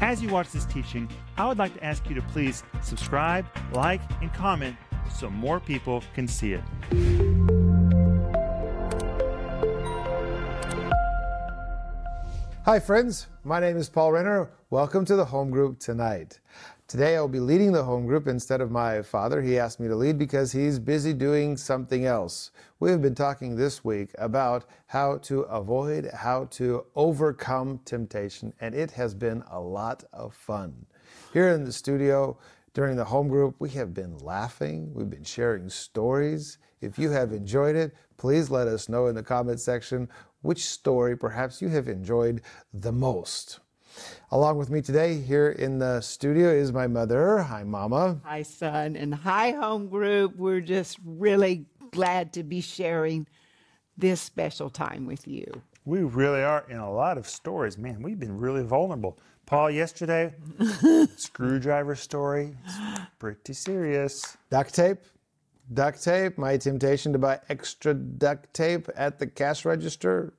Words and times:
As 0.00 0.22
you 0.22 0.28
watch 0.28 0.52
this 0.52 0.64
teaching, 0.64 1.08
I 1.36 1.48
would 1.48 1.58
like 1.58 1.74
to 1.74 1.82
ask 1.82 2.08
you 2.08 2.14
to 2.14 2.22
please 2.22 2.62
subscribe, 2.82 3.44
like, 3.72 4.00
and 4.22 4.32
comment 4.32 4.76
so 5.12 5.28
more 5.28 5.58
people 5.58 6.04
can 6.14 6.28
see 6.28 6.52
it. 6.52 6.62
Hi, 12.64 12.78
friends. 12.78 13.26
My 13.42 13.58
name 13.58 13.76
is 13.76 13.88
Paul 13.88 14.12
Renner. 14.12 14.50
Welcome 14.70 15.04
to 15.06 15.16
the 15.16 15.24
home 15.24 15.50
group 15.50 15.80
tonight. 15.80 16.38
Today 16.88 17.16
I'll 17.16 17.28
be 17.28 17.38
leading 17.38 17.72
the 17.72 17.84
home 17.84 18.06
group 18.06 18.26
instead 18.26 18.62
of 18.62 18.70
my 18.70 19.02
father. 19.02 19.42
He 19.42 19.58
asked 19.58 19.78
me 19.78 19.88
to 19.88 19.94
lead 19.94 20.16
because 20.16 20.52
he's 20.52 20.78
busy 20.78 21.12
doing 21.12 21.54
something 21.58 22.06
else. 22.06 22.50
We 22.80 22.90
have 22.90 23.02
been 23.02 23.14
talking 23.14 23.54
this 23.56 23.84
week 23.84 24.12
about 24.16 24.64
how 24.86 25.18
to 25.18 25.40
avoid, 25.42 26.08
how 26.14 26.46
to 26.52 26.86
overcome 26.96 27.80
temptation, 27.84 28.54
and 28.58 28.74
it 28.74 28.92
has 28.92 29.12
been 29.14 29.44
a 29.50 29.60
lot 29.60 30.02
of 30.14 30.32
fun. 30.32 30.86
Here 31.34 31.50
in 31.50 31.64
the 31.64 31.72
studio, 31.72 32.38
during 32.72 32.96
the 32.96 33.04
home 33.04 33.28
group, 33.28 33.56
we 33.58 33.68
have 33.70 33.92
been 33.92 34.16
laughing, 34.16 34.90
we've 34.94 35.10
been 35.10 35.24
sharing 35.24 35.68
stories. 35.68 36.56
If 36.80 36.98
you 36.98 37.10
have 37.10 37.32
enjoyed 37.32 37.76
it, 37.76 37.92
please 38.16 38.50
let 38.50 38.66
us 38.66 38.88
know 38.88 39.08
in 39.08 39.14
the 39.14 39.22
comment 39.22 39.60
section 39.60 40.08
which 40.40 40.64
story 40.64 41.18
perhaps 41.18 41.60
you 41.60 41.68
have 41.68 41.86
enjoyed 41.86 42.40
the 42.72 42.92
most. 42.92 43.60
Along 44.30 44.58
with 44.58 44.70
me 44.70 44.82
today 44.82 45.20
here 45.20 45.50
in 45.50 45.78
the 45.78 46.00
studio 46.00 46.50
is 46.50 46.72
my 46.72 46.86
mother. 46.86 47.38
Hi, 47.38 47.64
Mama. 47.64 48.20
Hi, 48.24 48.42
son, 48.42 48.96
and 48.96 49.14
hi, 49.14 49.52
home 49.52 49.88
group. 49.88 50.36
We're 50.36 50.60
just 50.60 50.98
really 51.04 51.66
glad 51.90 52.32
to 52.34 52.42
be 52.42 52.60
sharing 52.60 53.26
this 53.96 54.20
special 54.20 54.70
time 54.70 55.06
with 55.06 55.26
you. 55.26 55.62
We 55.84 56.02
really 56.02 56.42
are 56.42 56.64
in 56.68 56.78
a 56.78 56.92
lot 56.92 57.16
of 57.16 57.26
stories. 57.26 57.78
Man, 57.78 58.02
we've 58.02 58.18
been 58.18 58.36
really 58.36 58.62
vulnerable. 58.62 59.18
Paul, 59.46 59.70
yesterday, 59.70 60.34
screwdriver 61.16 61.94
story. 61.94 62.54
It's 62.66 62.76
pretty 63.18 63.54
serious. 63.54 64.36
Duct 64.50 64.74
tape. 64.74 64.98
Duct 65.72 66.04
tape. 66.04 66.36
My 66.36 66.58
temptation 66.58 67.12
to 67.14 67.18
buy 67.18 67.40
extra 67.48 67.94
duct 67.94 68.52
tape 68.52 68.88
at 68.94 69.18
the 69.18 69.26
cash 69.26 69.64
register. 69.64 70.34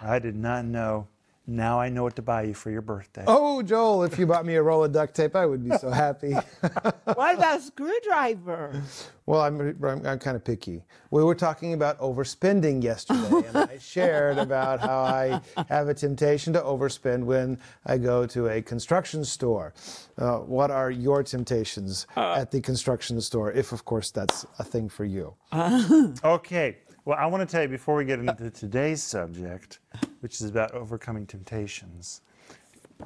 I 0.00 0.18
did 0.18 0.36
not 0.36 0.64
know 0.64 1.08
now 1.46 1.78
I 1.78 1.88
know 1.88 2.02
what 2.02 2.16
to 2.16 2.22
buy 2.22 2.42
you 2.42 2.54
for 2.54 2.70
your 2.70 2.82
birthday. 2.82 3.24
Oh, 3.26 3.62
Joel, 3.62 4.02
if 4.02 4.18
you 4.18 4.26
bought 4.26 4.44
me 4.44 4.56
a 4.56 4.62
roll 4.62 4.84
of 4.84 4.92
duct 4.92 5.14
tape, 5.14 5.36
I 5.36 5.46
would 5.46 5.62
be 5.68 5.76
so 5.78 5.90
happy. 5.90 6.32
what 7.04 7.34
about 7.36 7.58
a 7.58 7.60
screwdriver? 7.60 8.82
Well, 9.26 9.40
I'm, 9.40 9.60
I'm, 9.60 10.06
I'm, 10.06 10.18
kind 10.18 10.36
of 10.36 10.44
picky. 10.44 10.84
We 11.10 11.22
were 11.22 11.34
talking 11.34 11.72
about 11.72 11.98
overspending 11.98 12.82
yesterday, 12.82 13.48
and 13.48 13.56
I 13.56 13.78
shared 13.78 14.38
about 14.38 14.80
how 14.80 15.02
I 15.02 15.40
have 15.68 15.88
a 15.88 15.94
temptation 15.94 16.52
to 16.54 16.60
overspend 16.60 17.24
when 17.24 17.58
I 17.84 17.98
go 17.98 18.26
to 18.26 18.48
a 18.48 18.62
construction 18.62 19.24
store. 19.24 19.74
Uh, 20.18 20.38
what 20.38 20.70
are 20.70 20.90
your 20.90 21.22
temptations 21.22 22.06
uh, 22.16 22.34
at 22.38 22.50
the 22.50 22.60
construction 22.60 23.20
store, 23.20 23.52
if, 23.52 23.72
of 23.72 23.84
course, 23.84 24.10
that's 24.10 24.46
a 24.58 24.64
thing 24.64 24.88
for 24.88 25.04
you? 25.04 25.34
Uh, 25.52 26.08
okay. 26.24 26.78
Well, 27.04 27.16
I 27.20 27.26
want 27.26 27.48
to 27.48 27.52
tell 27.52 27.62
you 27.62 27.68
before 27.68 27.94
we 27.94 28.04
get 28.04 28.18
into 28.18 28.50
today's 28.50 29.00
subject, 29.00 29.78
which 30.26 30.40
is 30.40 30.50
about 30.50 30.72
overcoming 30.72 31.24
temptations, 31.24 32.20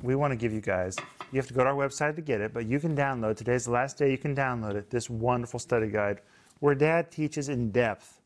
we 0.01 0.15
want 0.15 0.31
to 0.31 0.37
give 0.37 0.55
you 0.55 0.61
guys, 0.63 0.97
you 1.31 1.37
have 1.37 1.47
to 1.47 1.53
go 1.53 1.63
to 1.63 1.69
our 1.69 1.77
website 1.77 2.17
to 2.17 2.23
get 2.23 2.41
it, 2.41 2.55
but 2.55 2.65
you 2.65 2.81
can 2.81 2.97
download, 2.97 3.37
today's 3.37 3.67
the 3.67 3.71
last 3.71 3.99
day 3.99 4.11
you 4.11 4.17
can 4.17 4.35
download 4.35 4.75
it, 4.75 4.89
this 4.89 5.11
wonderful 5.11 5.61
study 5.61 5.89
guide 5.89 6.23
where 6.61 6.75
Dad 6.75 7.11
teaches 7.11 7.51
in 7.51 7.73
depth, 7.73 8.23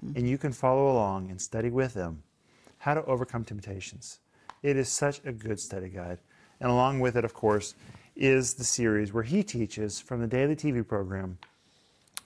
mm-hmm. 0.00 0.16
and 0.16 0.28
you 0.28 0.38
can 0.38 0.52
follow 0.52 0.88
along 0.88 1.28
and 1.28 1.42
study 1.42 1.70
with 1.70 1.94
him 1.94 2.22
how 2.78 2.94
to 2.94 3.04
overcome 3.06 3.42
temptations. 3.42 4.20
It 4.62 4.76
is 4.76 4.88
such 4.88 5.20
a 5.24 5.32
good 5.32 5.58
study 5.58 5.88
guide. 5.88 6.20
And 6.60 6.70
along 6.70 7.00
with 7.00 7.16
it, 7.16 7.24
of 7.24 7.34
course, 7.34 7.74
is 8.14 8.54
the 8.54 8.62
series 8.62 9.12
where 9.12 9.24
he 9.24 9.42
teaches 9.42 9.98
from 9.98 10.20
the 10.20 10.28
daily 10.28 10.54
TV 10.54 10.86
program 10.86 11.38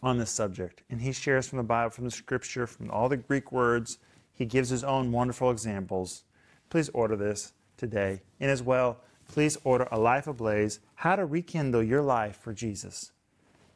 on 0.02 0.18
this 0.18 0.30
subject. 0.30 0.82
And 0.90 1.00
he 1.00 1.12
shares 1.12 1.48
from 1.48 1.56
the 1.56 1.64
Bible, 1.64 1.88
from 1.88 2.04
the 2.04 2.10
scripture, 2.10 2.66
from 2.66 2.90
all 2.90 3.08
the 3.08 3.16
Greek 3.16 3.52
words. 3.52 3.96
He 4.34 4.46
gives 4.46 4.70
his 4.70 4.84
own 4.84 5.12
wonderful 5.12 5.50
examples. 5.50 6.24
Please 6.70 6.88
order 6.90 7.16
this 7.16 7.52
today. 7.76 8.22
And 8.38 8.50
as 8.50 8.62
well, 8.62 8.98
please 9.28 9.58
order 9.64 9.88
A 9.90 9.98
Life 9.98 10.26
Ablaze 10.26 10.80
How 10.96 11.16
to 11.16 11.26
Rekindle 11.26 11.82
Your 11.82 12.02
Life 12.02 12.36
for 12.36 12.52
Jesus. 12.52 13.12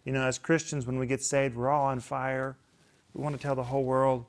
You 0.04 0.12
know, 0.12 0.26
as 0.26 0.38
Christians, 0.38 0.86
when 0.86 0.98
we 0.98 1.06
get 1.06 1.22
saved, 1.22 1.56
we're 1.56 1.70
all 1.70 1.86
on 1.86 2.00
fire. 2.00 2.56
We 3.14 3.22
want 3.22 3.36
to 3.36 3.42
tell 3.42 3.54
the 3.54 3.64
whole 3.64 3.84
world. 3.84 4.26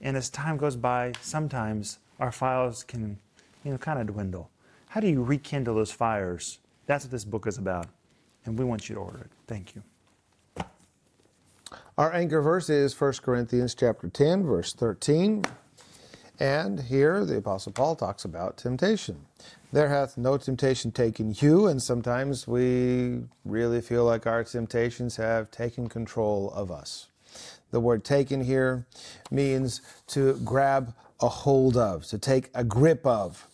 And 0.00 0.16
as 0.16 0.30
time 0.30 0.56
goes 0.56 0.76
by, 0.76 1.12
sometimes 1.20 1.98
our 2.18 2.32
fires 2.32 2.84
can, 2.84 3.18
you 3.64 3.72
know, 3.72 3.78
kind 3.78 3.98
of 3.98 4.06
dwindle. 4.06 4.50
How 4.88 5.00
do 5.00 5.08
you 5.08 5.22
rekindle 5.22 5.74
those 5.74 5.92
fires? 5.92 6.58
That's 6.86 7.04
what 7.04 7.10
this 7.10 7.24
book 7.24 7.46
is 7.46 7.58
about. 7.58 7.86
And 8.44 8.58
we 8.58 8.64
want 8.64 8.88
you 8.88 8.94
to 8.94 9.00
order 9.00 9.18
it. 9.18 9.30
Thank 9.46 9.74
you. 9.74 9.82
Our 12.00 12.14
anchor 12.14 12.40
verse 12.40 12.70
is 12.70 12.98
1 12.98 13.12
Corinthians 13.22 13.74
chapter 13.74 14.08
10 14.08 14.46
verse 14.46 14.72
13. 14.72 15.44
And 16.38 16.80
here 16.80 17.26
the 17.26 17.36
apostle 17.36 17.72
Paul 17.72 17.94
talks 17.94 18.24
about 18.24 18.56
temptation. 18.56 19.26
There 19.70 19.90
hath 19.90 20.16
no 20.16 20.38
temptation 20.38 20.92
taken 20.92 21.34
you, 21.40 21.66
and 21.66 21.82
sometimes 21.82 22.48
we 22.48 23.24
really 23.44 23.82
feel 23.82 24.06
like 24.06 24.26
our 24.26 24.42
temptations 24.44 25.16
have 25.16 25.50
taken 25.50 25.90
control 25.90 26.50
of 26.54 26.70
us. 26.70 27.08
The 27.70 27.80
word 27.80 28.02
taken 28.02 28.44
here 28.44 28.86
means 29.30 29.82
to 30.06 30.40
grab 30.42 30.94
a 31.20 31.28
hold 31.28 31.76
of, 31.76 32.06
to 32.06 32.16
take 32.16 32.48
a 32.54 32.64
grip 32.64 33.04
of. 33.04 33.46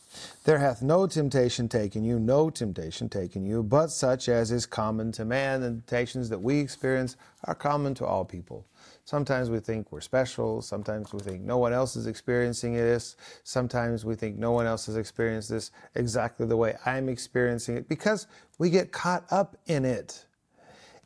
There 0.45 0.59
hath 0.59 0.83
no 0.83 1.07
temptation 1.07 1.69
taken 1.69 2.05
you, 2.05 2.19
no 2.21 2.51
temptation 2.51 3.09
taken 3.09 3.45
you, 3.45 3.63
but 3.63 3.89
such 3.89 4.29
as 4.29 4.53
is 4.53 4.67
common 4.67 5.13
to 5.13 5.25
man. 5.25 5.61
The 5.61 5.69
temptations 5.69 6.29
that 6.29 6.41
we 6.41 6.61
experience 6.61 7.17
are 7.45 7.55
common 7.55 7.95
to 7.95 8.07
all 8.07 8.25
people. 8.25 8.65
Sometimes 9.05 9.51
we 9.51 9.61
think 9.61 9.93
we're 9.93 10.01
special. 10.01 10.63
Sometimes 10.63 11.13
we 11.13 11.21
think 11.21 11.43
no 11.43 11.59
one 11.59 11.73
else 11.73 11.97
is 11.97 12.07
experiencing 12.07 12.75
this. 12.75 13.17
Sometimes 13.45 14.05
we 14.05 14.15
think 14.15 14.37
no 14.37 14.53
one 14.53 14.67
else 14.67 14.87
has 14.87 14.97
experienced 14.97 15.49
this 15.49 15.71
exactly 15.95 16.47
the 16.47 16.57
way 16.57 16.77
I'm 16.85 17.09
experiencing 17.09 17.77
it 17.77 17.89
because 17.89 18.27
we 18.59 18.71
get 18.71 18.93
caught 18.93 19.25
up 19.31 19.57
in 19.67 19.85
it. 19.85 20.27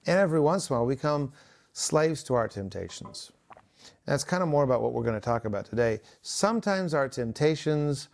And 0.06 0.18
every 0.18 0.40
once 0.40 0.68
in 0.68 0.74
a 0.74 0.78
while, 0.78 0.86
we 0.86 0.94
become 0.94 1.32
slaves 1.72 2.22
to 2.24 2.34
our 2.34 2.48
temptations. 2.48 3.32
That's 4.06 4.24
kind 4.24 4.42
of 4.42 4.48
more 4.48 4.64
about 4.64 4.82
what 4.82 4.92
we're 4.92 5.02
going 5.02 5.14
to 5.14 5.20
talk 5.20 5.44
about 5.44 5.66
today. 5.66 6.00
Sometimes 6.22 6.94
our 6.94 7.08
temptations 7.08 8.08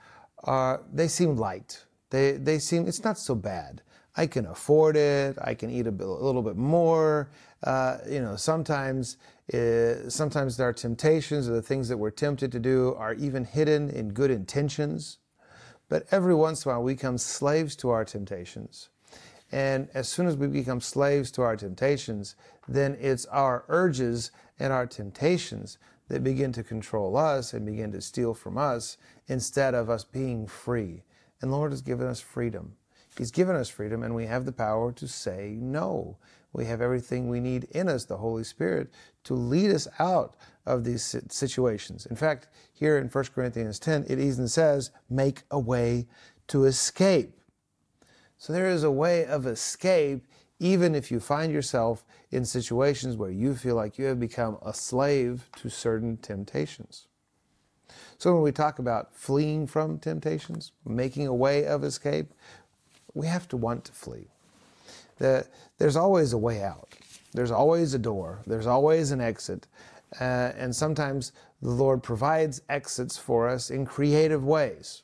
they 0.93 1.09
seem 1.09 1.37
light. 1.37 1.85
They 2.11 2.33
they 2.33 2.59
seem 2.59 2.87
it's 2.87 3.05
not 3.05 3.19
so 3.19 3.35
bad. 3.35 3.83
I 4.17 4.27
can 4.27 4.47
afford 4.47 4.97
it. 4.97 5.37
I 5.43 5.53
can 5.53 5.71
eat 5.71 5.87
a, 5.87 5.93
bit, 5.93 6.07
a 6.07 6.11
little 6.11 6.43
bit 6.43 6.57
more. 6.57 7.29
Uh, 7.63 7.99
you 8.09 8.21
know, 8.21 8.37
sometimes 8.37 9.19
uh, 9.53 10.09
sometimes 10.09 10.59
our 10.59 10.73
temptations 10.73 11.49
or 11.49 11.53
the 11.53 11.63
things 11.63 11.89
that 11.89 11.97
we're 11.97 12.11
tempted 12.11 12.51
to 12.53 12.59
do 12.59 12.95
are 12.95 13.15
even 13.15 13.45
hidden 13.45 13.91
in 13.91 14.13
good 14.13 14.31
intentions. 14.31 15.19
But 15.89 16.07
every 16.11 16.35
once 16.35 16.65
in 16.65 16.71
a 16.71 16.75
while, 16.75 16.83
we 16.83 16.95
become 16.95 17.19
slaves 17.19 17.77
to 17.77 17.91
our 17.91 18.05
temptations. 18.05 18.89
And 19.53 19.89
as 19.95 20.09
soon 20.09 20.27
as 20.27 20.37
we 20.37 20.49
become 20.49 20.81
slaves 20.81 21.31
to 21.33 21.43
our 21.43 21.57
temptations, 21.57 22.35
then 22.67 22.97
it's 23.01 23.27
our 23.27 23.65
urges 23.69 24.33
and 24.59 24.73
our 24.73 24.87
temptations 24.87 25.79
that 26.09 26.25
begin 26.25 26.53
to 26.53 26.63
control 26.63 27.17
us 27.17 27.53
and 27.53 27.67
begin 27.67 27.93
to 27.93 28.01
steal 28.01 28.35
from 28.35 28.57
us 28.57 28.97
instead 29.27 29.75
of 29.75 29.91
us 29.91 30.05
being 30.05 30.47
free. 30.47 31.03
And 31.41 31.51
Lord 31.51 31.73
has 31.73 31.83
given 31.83 32.07
us 32.07 32.21
freedom. 32.21 32.77
He's 33.19 33.31
given 33.31 33.57
us 33.57 33.69
freedom, 33.69 34.03
and 34.03 34.15
we 34.15 34.27
have 34.27 34.45
the 34.45 34.53
power 34.53 34.93
to 34.93 35.09
say 35.09 35.57
no. 35.59 36.19
We 36.53 36.67
have 36.67 36.81
everything 36.81 37.29
we 37.29 37.41
need 37.41 37.65
in 37.65 37.89
us, 37.89 38.05
the 38.05 38.19
Holy 38.19 38.45
Spirit, 38.45 38.89
to 39.25 39.35
lead 39.35 39.71
us 39.71 39.89
out 39.99 40.37
of 40.65 40.85
these 40.85 41.17
situations. 41.29 42.07
In 42.07 42.17
fact, 42.17 42.49
here 42.73 42.99
in 42.99 43.09
1 43.09 43.25
Corinthians 43.35 43.79
10, 43.79 44.07
it 44.09 44.19
even 44.19 44.49
says, 44.49 44.91
make 45.09 45.43
a 45.51 45.59
way 45.59 46.07
to 46.49 46.65
escape. 46.65 47.41
So 48.39 48.53
there 48.53 48.69
is 48.69 48.85
a 48.85 48.91
way 48.91 49.25
of 49.25 49.47
escape 49.47 50.27
even 50.59 50.95
if 50.95 51.11
you 51.11 51.21
find 51.21 51.53
yourself 51.53 52.05
in 52.31 52.45
situations 52.45 53.17
where 53.17 53.31
you 53.31 53.55
feel 53.55 53.77
like 53.77 53.99
you 53.99 54.07
have 54.07 54.19
become 54.19 54.59
a 54.65 54.73
slave 54.73 55.49
to 55.57 55.69
certain 55.69 56.17
temptations. 56.19 57.07
So, 58.19 58.33
when 58.33 58.43
we 58.43 58.53
talk 58.53 58.79
about 58.79 59.15
fleeing 59.15 59.67
from 59.67 59.99
temptations, 59.99 60.73
making 60.85 61.27
a 61.27 61.35
way 61.35 61.67
of 61.67 61.85
escape, 61.85 62.33
we 63.15 63.27
have 63.27 63.49
to 63.49 63.57
want 63.57 63.85
to 63.85 63.93
flee. 63.93 64.29
The, 65.19 65.47
there's 65.79 65.97
always 65.97 66.33
a 66.33 66.39
way 66.39 66.63
out, 66.63 66.89
there's 67.33 67.51
always 67.51 67.93
a 67.95 67.99
door, 67.99 68.41
there's 68.47 68.67
always 68.67 69.11
an 69.11 69.21
exit. 69.21 69.67
Uh, 70.21 70.53
and 70.57 70.75
sometimes 70.75 71.33
the 71.61 71.71
Lord 71.71 72.03
provides 72.03 72.63
exits 72.69 73.19
for 73.19 73.49
us 73.49 73.71
in 73.71 73.85
creative 73.85 74.45
ways. 74.45 75.03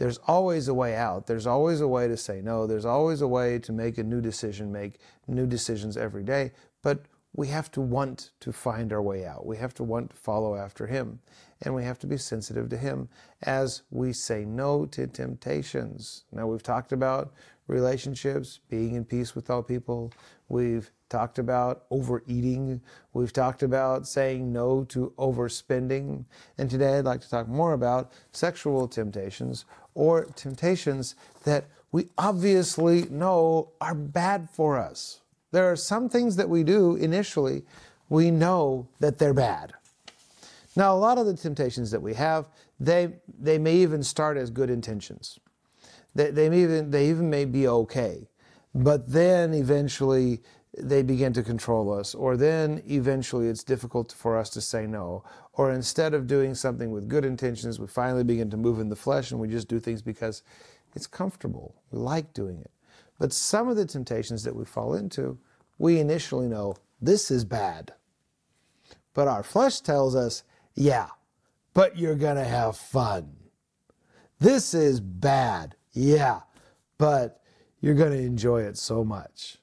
There's 0.00 0.16
always 0.26 0.66
a 0.66 0.72
way 0.72 0.96
out. 0.96 1.26
There's 1.26 1.46
always 1.46 1.82
a 1.82 1.86
way 1.86 2.08
to 2.08 2.16
say 2.16 2.40
no. 2.40 2.66
There's 2.66 2.86
always 2.86 3.20
a 3.20 3.28
way 3.28 3.58
to 3.58 3.70
make 3.70 3.98
a 3.98 4.02
new 4.02 4.22
decision, 4.22 4.72
make 4.72 4.98
new 5.28 5.46
decisions 5.46 5.98
every 5.98 6.22
day. 6.24 6.52
But 6.80 7.04
we 7.34 7.48
have 7.48 7.70
to 7.72 7.82
want 7.82 8.30
to 8.40 8.50
find 8.50 8.94
our 8.94 9.02
way 9.02 9.26
out. 9.26 9.44
We 9.44 9.58
have 9.58 9.74
to 9.74 9.84
want 9.84 10.08
to 10.08 10.16
follow 10.16 10.56
after 10.56 10.86
Him. 10.86 11.20
and 11.60 11.74
we 11.74 11.84
have 11.84 11.98
to 11.98 12.06
be 12.06 12.16
sensitive 12.16 12.70
to 12.70 12.78
Him 12.78 13.10
as 13.42 13.82
we 13.90 14.14
say 14.14 14.46
no 14.46 14.86
to 14.86 15.06
temptations. 15.06 16.24
Now, 16.32 16.46
we've 16.46 16.62
talked 16.62 16.92
about 16.92 17.34
relationships, 17.66 18.58
being 18.70 18.94
in 18.94 19.04
peace 19.04 19.34
with 19.34 19.50
all 19.50 19.62
people. 19.62 20.14
We've 20.48 20.90
talked 21.10 21.38
about 21.38 21.84
overeating. 21.90 22.80
We've 23.12 23.32
talked 23.32 23.62
about 23.62 24.06
saying 24.06 24.52
no 24.52 24.84
to 24.84 25.12
overspending. 25.18 26.24
And 26.56 26.70
today 26.70 26.96
I'd 26.96 27.04
like 27.04 27.20
to 27.20 27.28
talk 27.28 27.48
more 27.48 27.74
about 27.74 28.12
sexual 28.32 28.88
temptations 28.88 29.66
or 29.94 30.24
temptations 30.36 31.16
that 31.44 31.66
we 31.92 32.08
obviously 32.16 33.02
know 33.10 33.72
are 33.80 33.94
bad 33.94 34.48
for 34.48 34.78
us. 34.78 35.20
There 35.50 35.70
are 35.70 35.76
some 35.76 36.08
things 36.08 36.36
that 36.36 36.48
we 36.48 36.62
do 36.62 36.94
initially, 36.94 37.64
we 38.08 38.30
know 38.30 38.88
that 39.00 39.18
they're 39.18 39.34
bad. 39.34 39.74
Now, 40.76 40.94
a 40.94 40.98
lot 40.98 41.18
of 41.18 41.26
the 41.26 41.34
temptations 41.34 41.90
that 41.90 42.00
we 42.00 42.14
have, 42.14 42.46
they, 42.78 43.14
they 43.38 43.58
may 43.58 43.74
even 43.76 44.04
start 44.04 44.36
as 44.36 44.50
good 44.50 44.70
intentions. 44.70 45.40
They, 46.14 46.30
they, 46.30 46.48
may 46.48 46.62
even, 46.62 46.90
they 46.90 47.08
even 47.10 47.28
may 47.28 47.44
be 47.44 47.66
okay. 47.66 48.28
But 48.72 49.10
then 49.10 49.52
eventually 49.52 50.40
they 50.78 51.02
begin 51.02 51.32
to 51.32 51.42
control 51.42 51.92
us, 51.92 52.14
or 52.14 52.36
then 52.36 52.82
eventually 52.88 53.48
it's 53.48 53.64
difficult 53.64 54.12
for 54.12 54.38
us 54.38 54.50
to 54.50 54.60
say 54.60 54.86
no. 54.86 55.24
Or 55.54 55.72
instead 55.72 56.14
of 56.14 56.26
doing 56.26 56.54
something 56.54 56.90
with 56.90 57.08
good 57.08 57.24
intentions, 57.24 57.80
we 57.80 57.86
finally 57.86 58.24
begin 58.24 58.50
to 58.50 58.56
move 58.56 58.78
in 58.78 58.88
the 58.88 58.96
flesh 58.96 59.30
and 59.30 59.40
we 59.40 59.48
just 59.48 59.68
do 59.68 59.80
things 59.80 60.00
because 60.00 60.42
it's 60.94 61.06
comfortable. 61.06 61.74
We 61.90 61.98
like 61.98 62.32
doing 62.32 62.60
it. 62.60 62.70
But 63.18 63.32
some 63.32 63.68
of 63.68 63.76
the 63.76 63.84
temptations 63.84 64.44
that 64.44 64.54
we 64.54 64.64
fall 64.64 64.94
into, 64.94 65.38
we 65.78 65.98
initially 65.98 66.46
know 66.46 66.76
this 67.00 67.30
is 67.30 67.44
bad. 67.44 67.92
But 69.12 69.28
our 69.28 69.42
flesh 69.42 69.80
tells 69.80 70.14
us, 70.14 70.44
yeah, 70.74 71.08
but 71.74 71.98
you're 71.98 72.14
going 72.14 72.36
to 72.36 72.44
have 72.44 72.76
fun. 72.76 73.32
This 74.38 74.72
is 74.72 75.00
bad. 75.00 75.74
Yeah, 75.92 76.40
but 76.96 77.42
you're 77.80 77.94
going 77.94 78.12
to 78.12 78.22
enjoy 78.22 78.62
it 78.62 78.78
so 78.78 79.04
much. 79.04 79.58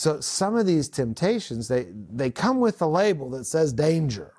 So 0.00 0.18
some 0.20 0.56
of 0.56 0.64
these 0.64 0.88
temptations, 0.88 1.68
they, 1.68 1.88
they 2.10 2.30
come 2.30 2.58
with 2.58 2.80
a 2.80 2.86
label 2.86 3.28
that 3.32 3.44
says 3.44 3.70
danger. 3.70 4.32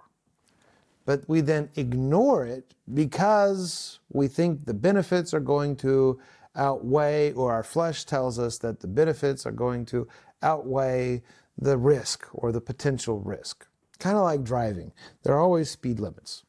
But 1.06 1.30
we 1.30 1.42
then 1.42 1.70
ignore 1.76 2.48
it 2.48 2.74
because 2.92 4.00
we 4.10 4.28
think 4.28 4.66
the 4.66 4.74
benefits 4.74 5.36
are 5.36 5.40
going 5.40 5.76
to 5.76 6.20
outweigh, 6.56 7.34
or 7.34 7.54
our 7.54 7.62
flesh 7.62 8.06
tells 8.06 8.40
us 8.40 8.58
that 8.58 8.80
the 8.80 8.88
benefits 8.88 9.46
are 9.46 9.52
going 9.52 9.86
to 9.86 10.08
outweigh 10.42 11.22
the 11.60 11.78
risk 11.78 12.28
or 12.34 12.52
the 12.52 12.60
potential 12.60 13.20
risk. 13.20 13.68
Kind 14.00 14.18
of 14.18 14.24
like 14.24 14.44
driving, 14.44 14.92
there 15.22 15.36
are 15.36 15.42
always 15.42 15.70
speed 15.70 16.00
limits. 16.00 16.44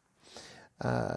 Uh, 0.81 1.17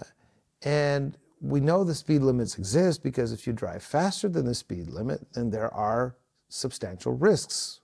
and 0.64 1.18
we 1.40 1.62
know 1.62 1.86
the 1.86 1.96
speed 1.96 2.24
limits 2.24 2.58
exist 2.58 3.04
because 3.04 3.32
if 3.32 3.48
you 3.48 3.54
drive 3.54 3.84
faster 3.84 4.28
than 4.28 4.44
the 4.44 4.54
speed 4.54 4.90
limit, 4.90 5.26
then 5.32 5.50
there 5.50 5.74
are 5.74 6.18
substantial 6.50 7.14
risks. 7.14 7.80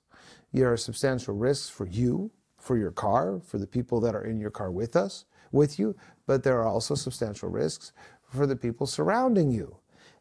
There 0.53 0.71
are 0.71 0.77
substantial 0.77 1.35
risks 1.35 1.69
for 1.69 1.87
you, 1.87 2.31
for 2.57 2.77
your 2.77 2.91
car, 2.91 3.39
for 3.45 3.57
the 3.57 3.67
people 3.67 3.99
that 4.01 4.15
are 4.15 4.25
in 4.25 4.39
your 4.39 4.51
car 4.51 4.71
with 4.71 4.95
us, 4.95 5.25
with 5.51 5.79
you, 5.79 5.95
but 6.27 6.43
there 6.43 6.59
are 6.59 6.67
also 6.67 6.95
substantial 6.95 7.49
risks 7.49 7.91
for 8.29 8.45
the 8.45 8.55
people 8.55 8.85
surrounding 8.85 9.51
you. 9.51 9.77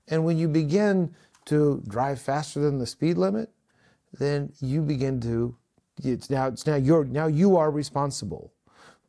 And 0.08 0.24
when 0.24 0.38
you 0.38 0.48
begin 0.48 1.14
to 1.46 1.82
drive 1.88 2.20
faster 2.20 2.60
than 2.60 2.78
the 2.78 2.86
speed 2.86 3.16
limit, 3.16 3.50
then 4.18 4.52
you 4.60 4.82
begin 4.82 5.20
to 5.20 5.56
it's 6.02 6.30
now 6.30 6.46
it's 6.46 6.66
now 6.66 6.76
you're 6.76 7.04
now 7.04 7.26
you 7.26 7.56
are 7.56 7.70
responsible. 7.70 8.52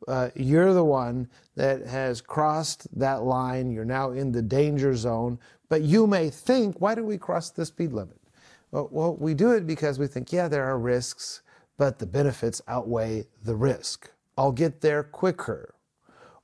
Uh, 0.08 0.30
you're 0.34 0.74
the 0.74 0.84
one 0.84 1.28
that 1.54 1.86
has 1.86 2.20
crossed 2.20 2.86
that 2.98 3.22
line. 3.22 3.70
You're 3.70 3.84
now 3.84 4.10
in 4.10 4.32
the 4.32 4.42
danger 4.42 4.94
zone. 4.94 5.38
But 5.68 5.82
you 5.82 6.06
may 6.06 6.28
think, 6.28 6.80
why 6.80 6.94
do 6.94 7.04
we 7.04 7.16
cross 7.18 7.50
the 7.50 7.64
speed 7.64 7.92
limit? 7.92 8.18
Well, 8.72 9.16
we 9.20 9.34
do 9.34 9.50
it 9.52 9.66
because 9.66 9.98
we 9.98 10.06
think, 10.06 10.32
yeah, 10.32 10.48
there 10.48 10.64
are 10.64 10.78
risks, 10.78 11.42
but 11.76 11.98
the 11.98 12.06
benefits 12.06 12.62
outweigh 12.66 13.26
the 13.44 13.54
risk. 13.54 14.10
I'll 14.36 14.52
get 14.52 14.80
there 14.80 15.02
quicker. 15.02 15.74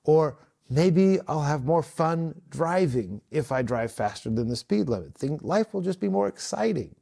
Or 0.04 0.38
maybe 0.68 1.18
I'll 1.26 1.42
have 1.42 1.64
more 1.64 1.82
fun 1.82 2.40
driving 2.50 3.22
if 3.30 3.50
I 3.50 3.62
drive 3.62 3.92
faster 3.92 4.28
than 4.28 4.46
the 4.46 4.56
speed 4.56 4.90
limit. 4.90 5.14
Think 5.14 5.42
life 5.42 5.72
will 5.72 5.80
just 5.80 6.00
be 6.00 6.08
more 6.08 6.28
exciting. 6.28 6.94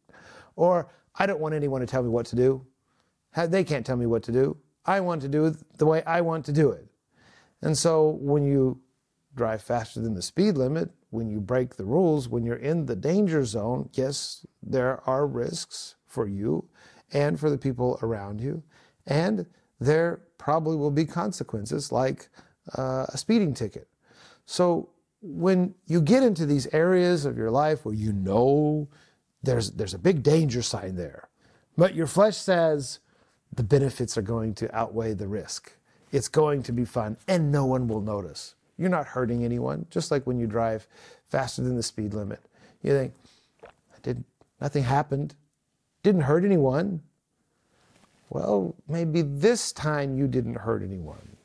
Or 0.55 0.89
I 1.17 1.27
don't 1.27 1.41
want 1.41 1.55
anyone 1.57 1.81
to 1.81 1.87
tell 1.89 2.05
me 2.05 2.09
what 2.09 2.27
to 2.27 2.37
do. 2.37 2.65
They 3.37 3.65
can't 3.65 3.85
tell 3.85 3.97
me 3.97 4.07
what 4.07 4.23
to 4.25 4.33
do. 4.33 4.57
I 4.85 5.01
want 5.01 5.23
to 5.23 5.29
do 5.29 5.47
it 5.47 5.57
the 5.79 5.87
way 5.87 6.05
I 6.05 6.21
want 6.21 6.45
to 6.47 6.53
do 6.53 6.71
it. 6.71 6.87
And 7.63 7.77
so 7.77 8.11
when 8.21 8.45
you 8.45 8.81
drive 9.37 9.63
faster 9.63 10.01
than 10.01 10.15
the 10.15 10.23
speed 10.23 10.57
limit, 10.57 10.91
when 11.11 11.29
you 11.29 11.41
break 11.41 11.77
the 11.77 11.85
rules, 11.85 12.29
when 12.29 12.45
you're 12.45 12.57
in 12.57 12.87
the 12.87 12.97
danger 12.97 13.45
zone, 13.45 13.89
yes, 13.93 14.45
there 14.63 15.01
are 15.09 15.27
risks 15.27 15.95
for 16.07 16.27
you 16.27 16.69
and 17.13 17.39
for 17.39 17.51
the 17.51 17.59
people 17.59 17.99
around 18.03 18.41
you. 18.41 18.63
And 19.07 19.47
there 19.79 20.21
probably 20.39 20.77
will 20.77 20.91
be 20.91 21.05
consequences 21.05 21.93
like 21.93 22.29
uh, 22.77 23.07
a 23.09 23.17
speeding 23.17 23.55
ticket. 23.55 23.89
So 24.47 24.91
when 25.23 25.75
you 25.87 26.01
get 26.01 26.23
into 26.23 26.47
these 26.47 26.67
areas 26.73 27.25
of 27.25 27.37
your 27.37 27.51
life 27.51 27.85
where 27.85 27.95
you 27.95 28.13
know 28.13 28.89
there's, 29.43 29.71
there's 29.73 29.95
a 29.95 29.99
big 29.99 30.23
danger 30.23 30.63
sign 30.63 30.97
there, 30.97 31.29
but 31.77 31.95
your 31.95 32.07
flesh 32.07 32.37
says, 32.37 33.01
the 33.55 33.63
benefits 33.63 34.19
are 34.19 34.23
going 34.23 34.55
to 34.55 34.77
outweigh 34.77 35.15
the 35.15 35.29
risk. 35.29 35.73
It's 36.13 36.29
going 36.29 36.63
to 36.65 36.73
be 36.73 36.85
fun 36.85 37.17
and 37.29 37.53
no 37.53 37.65
one 37.65 37.89
will 37.89 38.01
notice. 38.01 38.55
You're 38.79 38.91
not 38.91 39.07
hurting 39.07 39.45
anyone, 39.45 39.87
just 39.91 40.11
like 40.11 40.27
when 40.27 40.39
you 40.39 40.47
drive 40.47 40.87
faster 41.29 41.63
than 41.63 41.77
the 41.77 41.83
speed 41.83 42.15
limit. 42.15 42.41
You 42.83 42.93
think, 42.93 43.15
I 43.65 43.99
did 44.03 44.25
nothing 44.61 44.85
happened, 44.85 45.35
didn't 46.03 46.23
hurt 46.23 46.45
anyone. 46.45 47.03
Well, 48.29 48.75
maybe 48.89 49.23
this 49.23 49.73
time 49.73 50.17
you 50.17 50.27
didn't 50.27 50.57
hurt 50.57 50.83
anyone. 50.83 51.37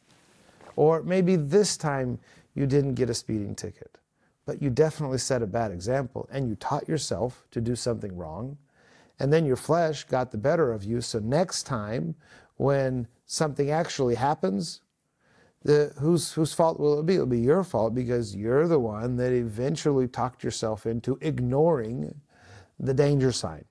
Or 0.76 1.04
maybe 1.04 1.36
this 1.36 1.78
time 1.78 2.20
you 2.54 2.66
didn't 2.66 2.96
get 2.96 3.10
a 3.10 3.14
speeding 3.14 3.56
ticket. 3.56 3.98
But 4.46 4.62
you 4.62 4.70
definitely 4.70 5.20
set 5.20 5.42
a 5.42 5.48
bad 5.48 5.72
example 5.72 6.28
and 6.32 6.50
you 6.50 6.56
taught 6.56 6.90
yourself 6.90 7.46
to 7.52 7.62
do 7.62 7.76
something 7.76 8.16
wrong 8.18 8.58
and 9.20 9.32
then 9.32 9.46
your 9.46 9.56
flesh 9.56 10.04
got 10.06 10.32
the 10.32 10.38
better 10.38 10.72
of 10.72 10.84
you. 10.84 11.00
So 11.00 11.20
next 11.20 11.64
time 11.64 12.16
when 12.58 13.08
something 13.28 13.70
actually 13.70 14.16
happens, 14.16 14.82
the, 15.64 15.94
whose, 16.00 16.32
whose 16.34 16.54
fault 16.54 16.80
will 16.80 17.00
it 17.00 17.06
be? 17.06 17.16
It'll 17.16 17.26
be 17.28 17.40
your 17.40 17.64
fault 17.64 17.94
because 17.94 18.36
you're 18.36 18.68
the 18.68 18.80
one 18.80 19.18
that 19.18 19.32
eventually 19.32 20.08
talked 20.08 20.44
yourself 20.44 20.86
into 20.86 21.18
ignoring 21.22 22.20
the 22.80 22.94
danger 22.94 23.32
sign. 23.32 23.66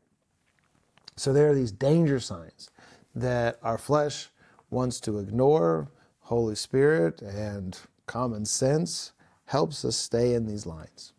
So 1.17 1.33
there 1.33 1.51
are 1.51 1.55
these 1.55 1.73
danger 1.73 2.21
signs 2.21 2.71
that 3.15 3.59
our 3.63 3.77
flesh 3.77 4.29
wants 4.71 5.01
to 5.01 5.19
ignore. 5.19 5.91
Holy 6.21 6.55
Spirit 6.55 7.23
and 7.23 7.79
common 8.07 8.45
sense 8.45 9.13
helps 9.47 9.85
us 9.85 9.97
stay 9.97 10.35
in 10.35 10.47
these 10.47 10.65
lines. 10.65 11.13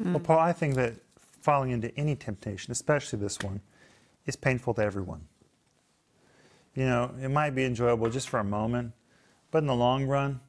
Well, 0.00 0.18
Paul, 0.18 0.40
I 0.40 0.52
think 0.52 0.74
that 0.74 0.94
falling 1.40 1.70
into 1.70 1.96
any 1.96 2.16
temptation, 2.16 2.72
especially 2.72 3.20
this 3.20 3.38
one, 3.38 3.60
is 4.26 4.34
painful 4.34 4.74
to 4.74 4.82
everyone. 4.82 5.28
You 6.74 6.86
know, 6.86 7.14
it 7.22 7.28
might 7.28 7.50
be 7.50 7.64
enjoyable 7.64 8.10
just 8.10 8.28
for 8.28 8.40
a 8.40 8.44
moment, 8.44 8.92
but 9.54 9.62
in 9.62 9.68
the 9.68 9.74
long 9.76 10.04
run, 10.04 10.40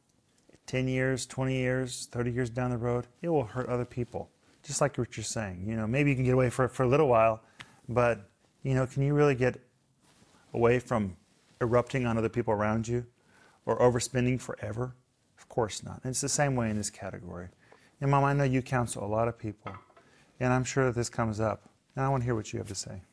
10 0.66 0.88
years, 0.88 1.28
20 1.28 1.56
years, 1.56 2.08
30 2.12 2.32
years 2.32 2.50
down 2.50 2.72
the 2.72 2.78
road, 2.78 3.06
it 3.22 3.30
will 3.30 3.44
hurt 3.44 3.70
other 3.70 3.86
people. 3.86 4.32
Just 4.64 4.82
like 4.82 4.98
what 4.98 5.16
you're 5.16 5.24
saying. 5.24 5.64
You 5.68 5.76
know, 5.76 5.86
maybe 5.86 6.10
you 6.10 6.16
can 6.16 6.26
get 6.26 6.34
away 6.34 6.50
for, 6.50 6.68
for 6.68 6.82
a 6.82 6.88
little 6.88 7.08
while, 7.08 7.44
but, 7.88 8.28
you 8.64 8.74
know, 8.74 8.88
can 8.88 9.04
you 9.04 9.14
really 9.14 9.36
get 9.36 9.62
away 10.56 10.80
from 10.80 11.18
erupting 11.62 12.08
on 12.08 12.18
other 12.18 12.30
people 12.30 12.52
around 12.52 12.88
you 12.88 13.06
or 13.68 13.78
overspending 13.78 14.42
forever? 14.42 14.96
Of 15.38 15.50
course 15.50 15.84
not. 15.84 16.00
And 16.02 16.10
it's 16.10 16.22
the 16.22 16.28
same 16.28 16.56
way 16.56 16.72
in 16.72 16.76
this 16.76 16.90
category. 16.90 17.50
And, 18.02 18.10
Mom, 18.10 18.24
I 18.24 18.34
know 18.34 18.44
you 18.44 18.64
counsel 18.64 19.06
a 19.06 19.08
lot 19.08 19.28
of 19.28 19.38
people. 19.38 19.72
And 20.40 20.52
I'm 20.52 20.64
sure 20.64 20.86
that 20.86 20.96
this 20.96 21.10
comes 21.10 21.40
up. 21.40 21.70
And 21.96 22.04
I 22.04 22.10
want 22.10 22.24
to 22.24 22.26
hear 22.26 22.34
what 22.34 22.52
you 22.52 22.58
have 22.58 22.70
to 22.70 22.74
say. 22.74 23.04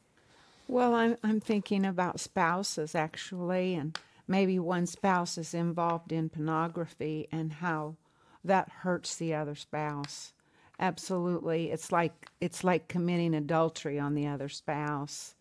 Well, 0.68 0.94
I'm, 0.94 1.18
I'm 1.22 1.38
thinking 1.38 1.84
about 1.84 2.18
spouses 2.18 2.94
actually, 2.94 3.74
and 3.74 3.98
maybe 4.26 4.58
one 4.58 4.86
spouse 4.86 5.38
is 5.38 5.54
involved 5.54 6.12
in 6.12 6.28
pornography 6.28 7.28
and 7.32 7.52
how 7.54 7.96
that 8.44 8.68
hurts 8.68 9.16
the 9.16 9.34
other 9.34 9.54
spouse. 9.54 10.32
Absolutely. 10.80 11.70
It's 11.70 11.92
like 11.92 12.30
it's 12.40 12.64
like 12.64 12.88
committing 12.88 13.34
adultery 13.34 13.98
on 13.98 14.14
the 14.14 14.26
other 14.26 14.48
spouse. 14.48 15.34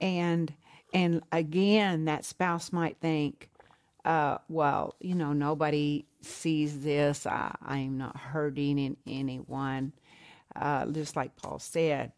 And 0.00 0.52
and 0.92 1.22
again, 1.30 2.06
that 2.06 2.24
spouse 2.24 2.72
might 2.72 2.96
think, 3.00 3.48
uh, 4.04 4.38
well, 4.48 4.96
you 5.00 5.14
know, 5.14 5.32
nobody 5.32 6.06
sees 6.22 6.80
this. 6.80 7.26
I, 7.26 7.54
I'm 7.62 7.98
not 7.98 8.16
hurting 8.16 8.78
in 8.78 8.96
anyone 9.06 9.92
uh, 10.56 10.86
just 10.86 11.16
like 11.16 11.36
Paul 11.36 11.58
said, 11.58 12.12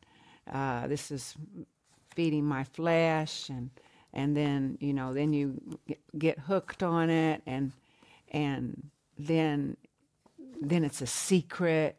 uh, 0.51 0.87
this 0.89 1.11
is 1.11 1.35
feeding 2.15 2.45
my 2.45 2.65
flesh, 2.65 3.49
and 3.49 3.71
and 4.13 4.37
then 4.37 4.77
you 4.81 4.93
know 4.93 5.15
then 5.15 5.33
you 5.33 5.61
get 6.17 6.39
hooked 6.39 6.83
on 6.83 7.11
it, 7.11 7.43
and 7.47 7.73
and 8.31 8.91
then 9.19 9.77
then 10.61 10.85
it's 10.85 11.03
a 11.03 11.07
secret 11.07 11.97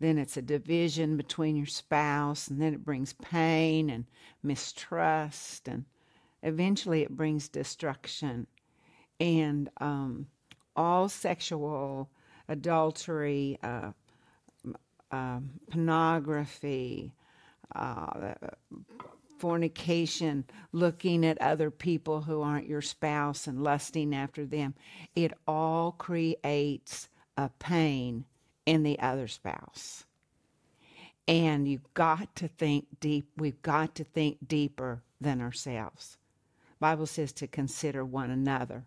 then 0.00 0.18
it's 0.18 0.36
a 0.36 0.42
division 0.42 1.16
between 1.16 1.56
your 1.56 1.66
spouse 1.66 2.48
and 2.48 2.60
then 2.60 2.74
it 2.74 2.84
brings 2.84 3.14
pain 3.14 3.88
and 3.88 4.04
mistrust 4.42 5.66
and 5.66 5.84
eventually 6.44 7.02
it 7.02 7.16
brings 7.16 7.48
destruction. 7.48 8.46
And 9.18 9.70
um, 9.78 10.26
all 10.76 11.08
sexual 11.08 12.10
adultery 12.48 13.58
uh, 13.62 13.92
um, 15.10 15.50
pornography 15.70 17.12
uh, 17.74 18.34
fornication, 19.38 20.44
looking 20.72 21.24
at 21.24 21.40
other 21.40 21.70
people 21.70 22.22
who 22.22 22.42
aren't 22.42 22.68
your 22.68 22.82
spouse 22.82 23.46
and 23.46 23.62
lusting 23.62 24.14
after 24.14 24.44
them, 24.44 24.74
it 25.14 25.32
all 25.46 25.92
creates 25.92 27.08
a 27.36 27.48
pain 27.58 28.24
in 28.66 28.82
the 28.82 28.98
other 28.98 29.28
spouse. 29.28 30.04
And 31.26 31.66
you've 31.66 31.94
got 31.94 32.34
to 32.36 32.48
think 32.48 32.86
deep, 33.00 33.28
we've 33.36 33.62
got 33.62 33.94
to 33.96 34.04
think 34.04 34.38
deeper 34.46 35.02
than 35.20 35.40
ourselves. 35.40 36.18
Bible 36.80 37.06
says 37.06 37.32
to 37.32 37.46
consider 37.46 38.04
one 38.04 38.30
another. 38.30 38.84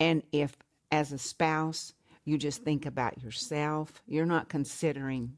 And 0.00 0.22
if 0.32 0.56
as 0.90 1.12
a 1.12 1.18
spouse 1.18 1.92
you 2.24 2.38
just 2.38 2.62
think 2.62 2.86
about 2.86 3.22
yourself, 3.22 4.02
you're 4.06 4.26
not 4.26 4.48
considering 4.48 5.36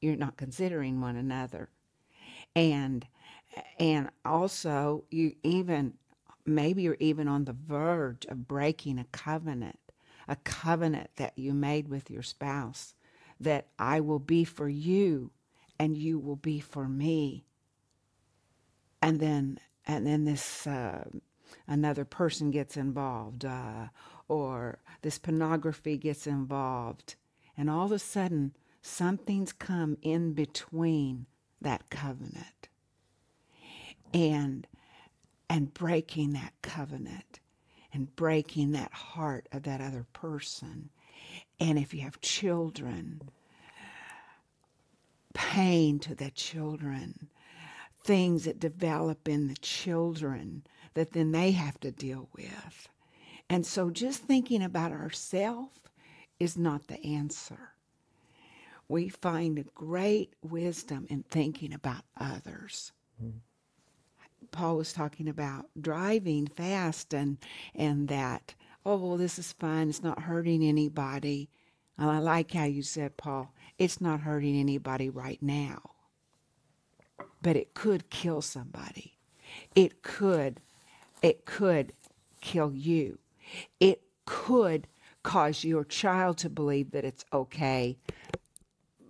you're 0.00 0.16
not 0.16 0.36
considering 0.36 1.00
one 1.00 1.16
another. 1.16 1.70
And 2.54 3.06
and 3.78 4.10
also 4.24 5.04
you 5.10 5.34
even 5.42 5.94
maybe 6.46 6.82
you're 6.82 6.96
even 7.00 7.28
on 7.28 7.44
the 7.44 7.52
verge 7.52 8.26
of 8.26 8.46
breaking 8.46 8.98
a 8.98 9.04
covenant 9.04 9.78
a 10.28 10.36
covenant 10.36 11.10
that 11.16 11.38
you 11.38 11.52
made 11.52 11.88
with 11.88 12.10
your 12.10 12.22
spouse 12.22 12.94
that 13.40 13.66
I 13.78 14.00
will 14.00 14.18
be 14.18 14.44
for 14.44 14.68
you 14.68 15.30
and 15.78 15.96
you 15.96 16.18
will 16.18 16.36
be 16.36 16.60
for 16.60 16.88
me. 16.88 17.44
And 19.02 19.20
then 19.20 19.58
and 19.86 20.06
then 20.06 20.24
this 20.24 20.66
uh, 20.66 21.04
another 21.68 22.04
person 22.04 22.50
gets 22.50 22.76
involved 22.76 23.44
uh, 23.44 23.88
or 24.28 24.78
this 25.02 25.18
pornography 25.18 25.98
gets 25.98 26.26
involved. 26.26 27.16
And 27.56 27.68
all 27.68 27.84
of 27.84 27.92
a 27.92 27.98
sudden 27.98 28.54
something's 28.80 29.52
come 29.52 29.98
in 30.00 30.32
between 30.32 31.26
that 31.60 31.90
covenant 31.90 32.68
and 34.14 34.66
and 35.50 35.74
breaking 35.74 36.32
that 36.32 36.54
covenant 36.62 37.40
and 37.92 38.14
breaking 38.16 38.72
that 38.72 38.92
heart 38.92 39.46
of 39.52 39.64
that 39.64 39.80
other 39.80 40.06
person. 40.14 40.88
And 41.60 41.78
if 41.78 41.92
you 41.92 42.00
have 42.00 42.20
children 42.20 43.20
pain 45.34 45.98
to 45.98 46.14
the 46.14 46.30
children 46.30 47.28
things 48.04 48.44
that 48.44 48.60
develop 48.60 49.28
in 49.28 49.48
the 49.48 49.56
children 49.56 50.62
that 50.94 51.12
then 51.12 51.32
they 51.32 51.50
have 51.50 51.80
to 51.80 51.90
deal 51.90 52.28
with. 52.36 52.88
And 53.48 53.66
so 53.66 53.90
just 53.90 54.22
thinking 54.22 54.62
about 54.62 54.92
ourselves 54.92 55.80
is 56.38 56.56
not 56.56 56.86
the 56.86 57.04
answer. 57.04 57.72
We 58.88 59.08
find 59.08 59.58
a 59.58 59.64
great 59.64 60.34
wisdom 60.42 61.06
in 61.08 61.22
thinking 61.24 61.72
about 61.72 62.02
others. 62.18 62.92
Mm-hmm. 63.22 63.38
Paul 64.54 64.76
was 64.76 64.92
talking 64.92 65.28
about 65.28 65.66
driving 65.80 66.46
fast 66.46 67.12
and 67.12 67.38
and 67.74 68.06
that 68.06 68.54
oh 68.86 68.96
well 68.96 69.16
this 69.16 69.36
is 69.38 69.52
fine. 69.52 69.88
It's 69.88 70.02
not 70.02 70.20
hurting 70.22 70.62
anybody. 70.62 71.50
And 71.98 72.08
I 72.08 72.20
like 72.20 72.52
how 72.52 72.64
you 72.64 72.82
said 72.82 73.16
Paul 73.16 73.52
it's 73.78 74.00
not 74.00 74.20
hurting 74.20 74.56
anybody 74.56 75.10
right 75.10 75.42
now. 75.42 75.90
But 77.42 77.56
it 77.56 77.74
could 77.74 78.10
kill 78.10 78.40
somebody. 78.42 79.18
It 79.74 80.02
could 80.02 80.60
it 81.20 81.46
could 81.46 81.92
kill 82.40 82.72
you. 82.72 83.18
It 83.80 84.02
could 84.24 84.86
cause 85.24 85.64
your 85.64 85.84
child 85.84 86.38
to 86.38 86.48
believe 86.48 86.92
that 86.92 87.04
it's 87.04 87.24
okay. 87.32 87.98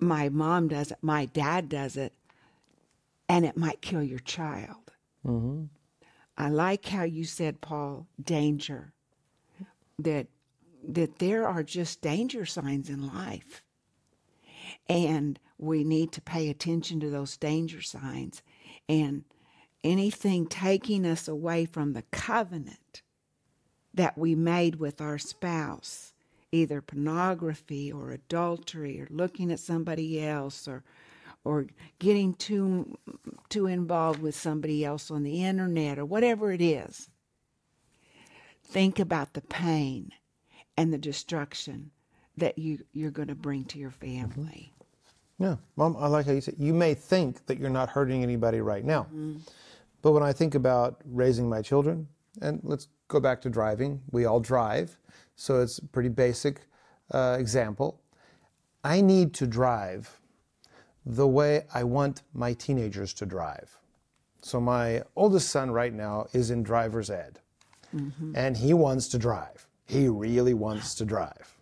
My 0.00 0.30
mom 0.30 0.68
does 0.68 0.90
it 0.90 0.98
my 1.02 1.26
dad 1.26 1.68
does 1.68 1.98
it 1.98 2.14
and 3.28 3.44
it 3.44 3.58
might 3.58 3.82
kill 3.82 4.02
your 4.02 4.18
child 4.20 4.83
Mm-hmm. 5.24 5.64
I 6.36 6.48
like 6.48 6.86
how 6.86 7.04
you 7.04 7.24
said, 7.24 7.60
Paul, 7.60 8.06
danger. 8.22 8.92
That 9.98 10.26
that 10.86 11.18
there 11.18 11.48
are 11.48 11.62
just 11.62 12.02
danger 12.02 12.44
signs 12.44 12.90
in 12.90 13.06
life. 13.06 13.62
And 14.88 15.38
we 15.56 15.84
need 15.84 16.12
to 16.12 16.20
pay 16.20 16.50
attention 16.50 17.00
to 17.00 17.10
those 17.10 17.36
danger 17.36 17.80
signs. 17.80 18.42
And 18.88 19.24
anything 19.82 20.46
taking 20.46 21.06
us 21.06 21.28
away 21.28 21.64
from 21.64 21.92
the 21.92 22.04
covenant 22.10 23.02
that 23.94 24.18
we 24.18 24.34
made 24.34 24.76
with 24.76 25.00
our 25.00 25.18
spouse, 25.18 26.12
either 26.52 26.82
pornography 26.82 27.90
or 27.92 28.10
adultery 28.10 29.00
or 29.00 29.06
looking 29.10 29.52
at 29.52 29.60
somebody 29.60 30.22
else 30.22 30.66
or 30.68 30.82
or 31.44 31.66
getting 31.98 32.34
too 32.34 32.96
too 33.48 33.66
involved 33.66 34.20
with 34.20 34.34
somebody 34.34 34.84
else 34.84 35.10
on 35.10 35.22
the 35.22 35.44
internet 35.44 35.98
or 35.98 36.04
whatever 36.04 36.52
it 36.52 36.60
is 36.60 37.10
think 38.64 38.98
about 38.98 39.34
the 39.34 39.40
pain 39.42 40.10
and 40.76 40.92
the 40.92 40.98
destruction 40.98 41.90
that 42.36 42.58
you 42.58 42.78
you're 42.92 43.10
going 43.10 43.28
to 43.28 43.34
bring 43.34 43.64
to 43.64 43.78
your 43.78 43.90
family. 43.90 44.72
Yeah. 45.38 45.56
Mom 45.76 45.96
i 45.98 46.06
like 46.06 46.26
how 46.26 46.32
you 46.32 46.40
said 46.40 46.54
you 46.58 46.72
may 46.72 46.94
think 46.94 47.44
that 47.46 47.58
you're 47.58 47.70
not 47.70 47.88
hurting 47.88 48.22
anybody 48.22 48.60
right 48.60 48.84
now. 48.84 49.02
Mm-hmm. 49.04 49.38
but 50.02 50.12
when 50.12 50.22
i 50.22 50.32
think 50.32 50.54
about 50.54 51.00
raising 51.04 51.48
my 51.48 51.60
children 51.60 52.08
and 52.40 52.60
let's 52.62 52.88
go 53.08 53.20
back 53.20 53.40
to 53.42 53.50
driving 53.50 54.00
we 54.10 54.24
all 54.24 54.40
drive 54.40 54.96
so 55.36 55.60
it's 55.60 55.78
a 55.78 55.86
pretty 55.86 56.08
basic 56.08 56.60
uh, 57.10 57.36
example. 57.38 58.00
I 58.82 59.00
need 59.00 59.34
to 59.34 59.46
drive 59.46 60.20
the 61.06 61.26
way 61.26 61.64
I 61.72 61.84
want 61.84 62.22
my 62.32 62.52
teenagers 62.54 63.12
to 63.14 63.26
drive. 63.26 63.78
So 64.42 64.60
my 64.60 65.02
oldest 65.16 65.48
son 65.48 65.70
right 65.70 65.92
now 65.92 66.26
is 66.32 66.50
in 66.50 66.62
driver's 66.62 67.10
ed, 67.10 67.40
mm-hmm. 67.94 68.32
and 68.36 68.56
he 68.56 68.74
wants 68.74 69.08
to 69.08 69.18
drive. 69.18 69.66
He 69.86 70.08
really 70.08 70.54
wants 70.54 70.94
to 70.96 71.04
drive. 71.04 71.50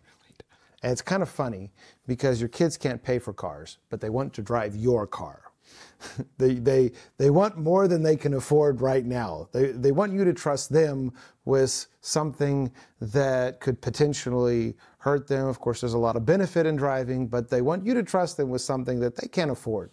And 0.85 0.91
it's 0.91 1.01
kind 1.01 1.23
of 1.23 1.29
funny 1.29 1.71
because 2.09 2.41
your 2.41 2.49
kids 2.49 2.77
can't 2.77 3.01
pay 3.01 3.21
for 3.21 3.33
cars, 3.33 3.79
but 3.89 4.01
they 4.01 4.11
want 4.11 4.33
to 4.35 4.43
drive 4.43 4.75
your 4.75 5.07
car. 5.07 5.53
they, 6.39 6.55
they, 6.55 6.93
they 7.19 7.31
want 7.31 7.57
more 7.57 7.89
than 7.89 8.03
they 8.03 8.17
can 8.17 8.35
afford 8.35 8.81
right 8.81 9.05
now. 9.05 9.49
They, 9.53 9.67
they 9.73 9.93
want 9.93 10.13
you 10.13 10.25
to 10.25 10.33
trust 10.33 10.73
them 10.73 11.13
with 11.45 11.87
something 12.01 12.73
that 13.01 13.61
could 13.61 13.81
potentially 13.81 14.75
hurt 15.03 15.27
them. 15.27 15.49
Of 15.49 15.59
course, 15.59 15.81
there's 15.81 15.95
a 15.95 15.99
lot 15.99 16.15
of 16.15 16.25
benefit 16.25 16.65
in 16.65 16.77
driving, 16.77 17.27
but 17.27 17.51
they 17.51 17.61
want 17.61 17.85
you 17.85 17.93
to 17.95 18.05
trust 18.05 18.37
them 18.37 18.51
with 18.51 18.63
something 18.63 19.01
that 19.01 19.17
they 19.17 19.27
can't 19.27 19.51
afford. 19.51 19.91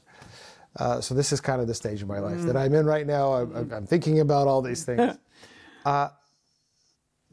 Uh, 0.76 1.02
so 1.02 1.16
this 1.16 1.34
is 1.34 1.42
kind 1.42 1.60
of 1.60 1.68
the 1.68 1.74
stage 1.74 2.04
of 2.04 2.08
my 2.08 2.20
life 2.20 2.38
mm. 2.38 2.46
that 2.46 2.56
I'm 2.56 2.76
in 2.76 2.86
right 2.86 3.08
now. 3.08 3.34
I'm, 3.34 3.74
I'm 3.74 3.88
thinking 3.88 4.20
about 4.20 4.48
all 4.48 4.62
these 4.62 4.84
things. 4.84 5.18
Uh, 5.86 6.10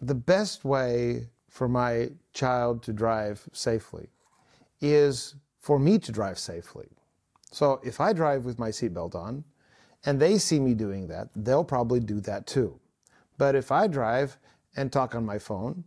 the 0.01 0.15
best 0.15 0.65
way 0.65 1.27
for 1.49 1.67
my 1.69 2.09
child 2.33 2.81
to 2.81 2.93
drive 2.93 3.43
safely 3.53 4.09
is 4.81 5.35
for 5.59 5.81
me 5.81 5.99
to 5.99 6.13
drive 6.13 6.39
safely. 6.39 6.87
So 7.51 7.81
if 7.83 8.01
I 8.01 8.13
drive 8.13 8.45
with 8.45 8.57
my 8.57 8.69
seatbelt 8.69 9.17
on 9.17 9.43
and 10.05 10.21
they 10.21 10.39
see 10.39 10.61
me 10.61 10.75
doing 10.75 11.09
that, 11.09 11.29
they'll 11.35 11.65
probably 11.65 11.99
do 11.99 12.21
that 12.21 12.47
too. 12.47 12.79
But 13.37 13.57
if 13.57 13.73
I 13.73 13.89
drive 13.89 14.39
and 14.77 14.93
talk 14.93 15.17
on 15.17 15.27
my 15.27 15.41
phone, 15.41 15.83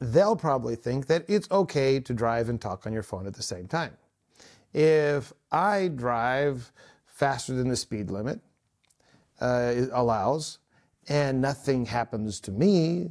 they'll 0.00 0.36
probably 0.36 0.76
think 0.76 1.06
that 1.06 1.24
it's 1.28 1.50
okay 1.50 2.00
to 2.00 2.14
drive 2.14 2.48
and 2.48 2.60
talk 2.60 2.86
on 2.86 2.92
your 2.92 3.02
phone 3.02 3.26
at 3.26 3.34
the 3.34 3.42
same 3.42 3.66
time. 3.66 3.96
If 4.72 5.32
I 5.50 5.88
drive 5.88 6.72
faster 7.06 7.54
than 7.54 7.68
the 7.68 7.76
speed 7.76 8.10
limit 8.10 8.40
uh, 9.40 9.74
allows 9.92 10.58
and 11.08 11.40
nothing 11.40 11.86
happens 11.86 12.40
to 12.40 12.52
me, 12.52 13.10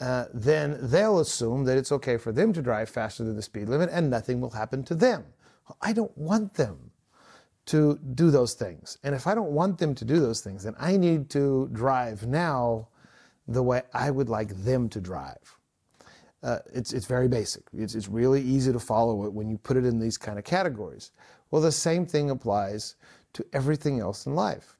uh, 0.00 0.24
then 0.34 0.76
they'll 0.80 1.20
assume 1.20 1.64
that 1.64 1.78
it's 1.78 1.92
okay 1.92 2.16
for 2.16 2.32
them 2.32 2.52
to 2.52 2.60
drive 2.60 2.88
faster 2.88 3.22
than 3.22 3.36
the 3.36 3.42
speed 3.42 3.68
limit 3.68 3.88
and 3.92 4.10
nothing 4.10 4.40
will 4.40 4.50
happen 4.50 4.82
to 4.84 4.94
them. 4.94 5.24
I 5.80 5.92
don't 5.92 6.16
want 6.18 6.54
them 6.54 6.90
to 7.66 7.98
do 8.14 8.30
those 8.30 8.54
things. 8.54 8.98
And 9.02 9.14
if 9.14 9.26
I 9.26 9.34
don't 9.34 9.52
want 9.52 9.78
them 9.78 9.94
to 9.94 10.04
do 10.04 10.20
those 10.20 10.40
things, 10.40 10.64
then 10.64 10.74
I 10.78 10.96
need 10.96 11.30
to 11.30 11.68
drive 11.72 12.26
now 12.26 12.88
the 13.46 13.62
way 13.62 13.82
I 13.92 14.10
would 14.10 14.28
like 14.28 14.48
them 14.48 14.88
to 14.90 15.00
drive. 15.00 15.58
Uh, 16.44 16.58
it's, 16.74 16.92
it's 16.92 17.06
very 17.06 17.26
basic. 17.26 17.62
It's, 17.72 17.94
it's 17.94 18.06
really 18.06 18.42
easy 18.42 18.70
to 18.70 18.78
follow 18.78 19.24
it 19.24 19.32
when 19.32 19.48
you 19.48 19.56
put 19.56 19.78
it 19.78 19.86
in 19.86 19.98
these 19.98 20.18
kind 20.18 20.38
of 20.38 20.44
categories. 20.44 21.10
Well, 21.50 21.62
the 21.62 21.72
same 21.72 22.04
thing 22.04 22.28
applies 22.30 22.96
to 23.32 23.44
everything 23.54 23.98
else 23.98 24.26
in 24.26 24.34
life 24.34 24.76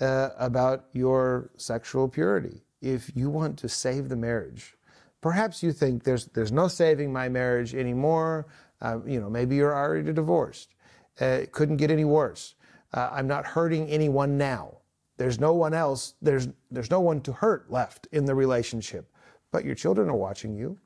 uh, 0.00 0.30
about 0.38 0.86
your 0.92 1.50
sexual 1.56 2.08
purity. 2.08 2.62
If 2.82 3.12
you 3.14 3.30
want 3.30 3.56
to 3.60 3.68
save 3.68 4.08
the 4.08 4.16
marriage, 4.16 4.76
perhaps 5.20 5.62
you 5.62 5.72
think 5.72 6.02
there's 6.02 6.26
there's 6.26 6.52
no 6.52 6.66
saving 6.66 7.12
my 7.12 7.28
marriage 7.28 7.74
anymore. 7.74 8.46
Uh, 8.80 8.98
you 9.06 9.20
know, 9.20 9.30
maybe 9.30 9.56
you're 9.56 9.74
already 9.74 10.12
divorced. 10.12 10.74
Uh, 11.20 11.26
it 11.26 11.52
couldn't 11.52 11.76
get 11.76 11.90
any 11.90 12.04
worse. 12.04 12.54
Uh, 12.92 13.08
I'm 13.12 13.26
not 13.26 13.44
hurting 13.44 13.88
anyone 13.88 14.36
now. 14.36 14.78
There's 15.16 15.38
no 15.38 15.52
one 15.52 15.74
else. 15.74 16.14
There's 16.22 16.48
there's 16.70 16.90
no 16.90 17.00
one 17.00 17.20
to 17.22 17.32
hurt 17.32 17.70
left 17.70 18.08
in 18.12 18.24
the 18.24 18.34
relationship. 18.34 19.12
But 19.50 19.64
your 19.64 19.74
children 19.74 20.08
are 20.08 20.16
watching 20.16 20.54
you, 20.54 20.78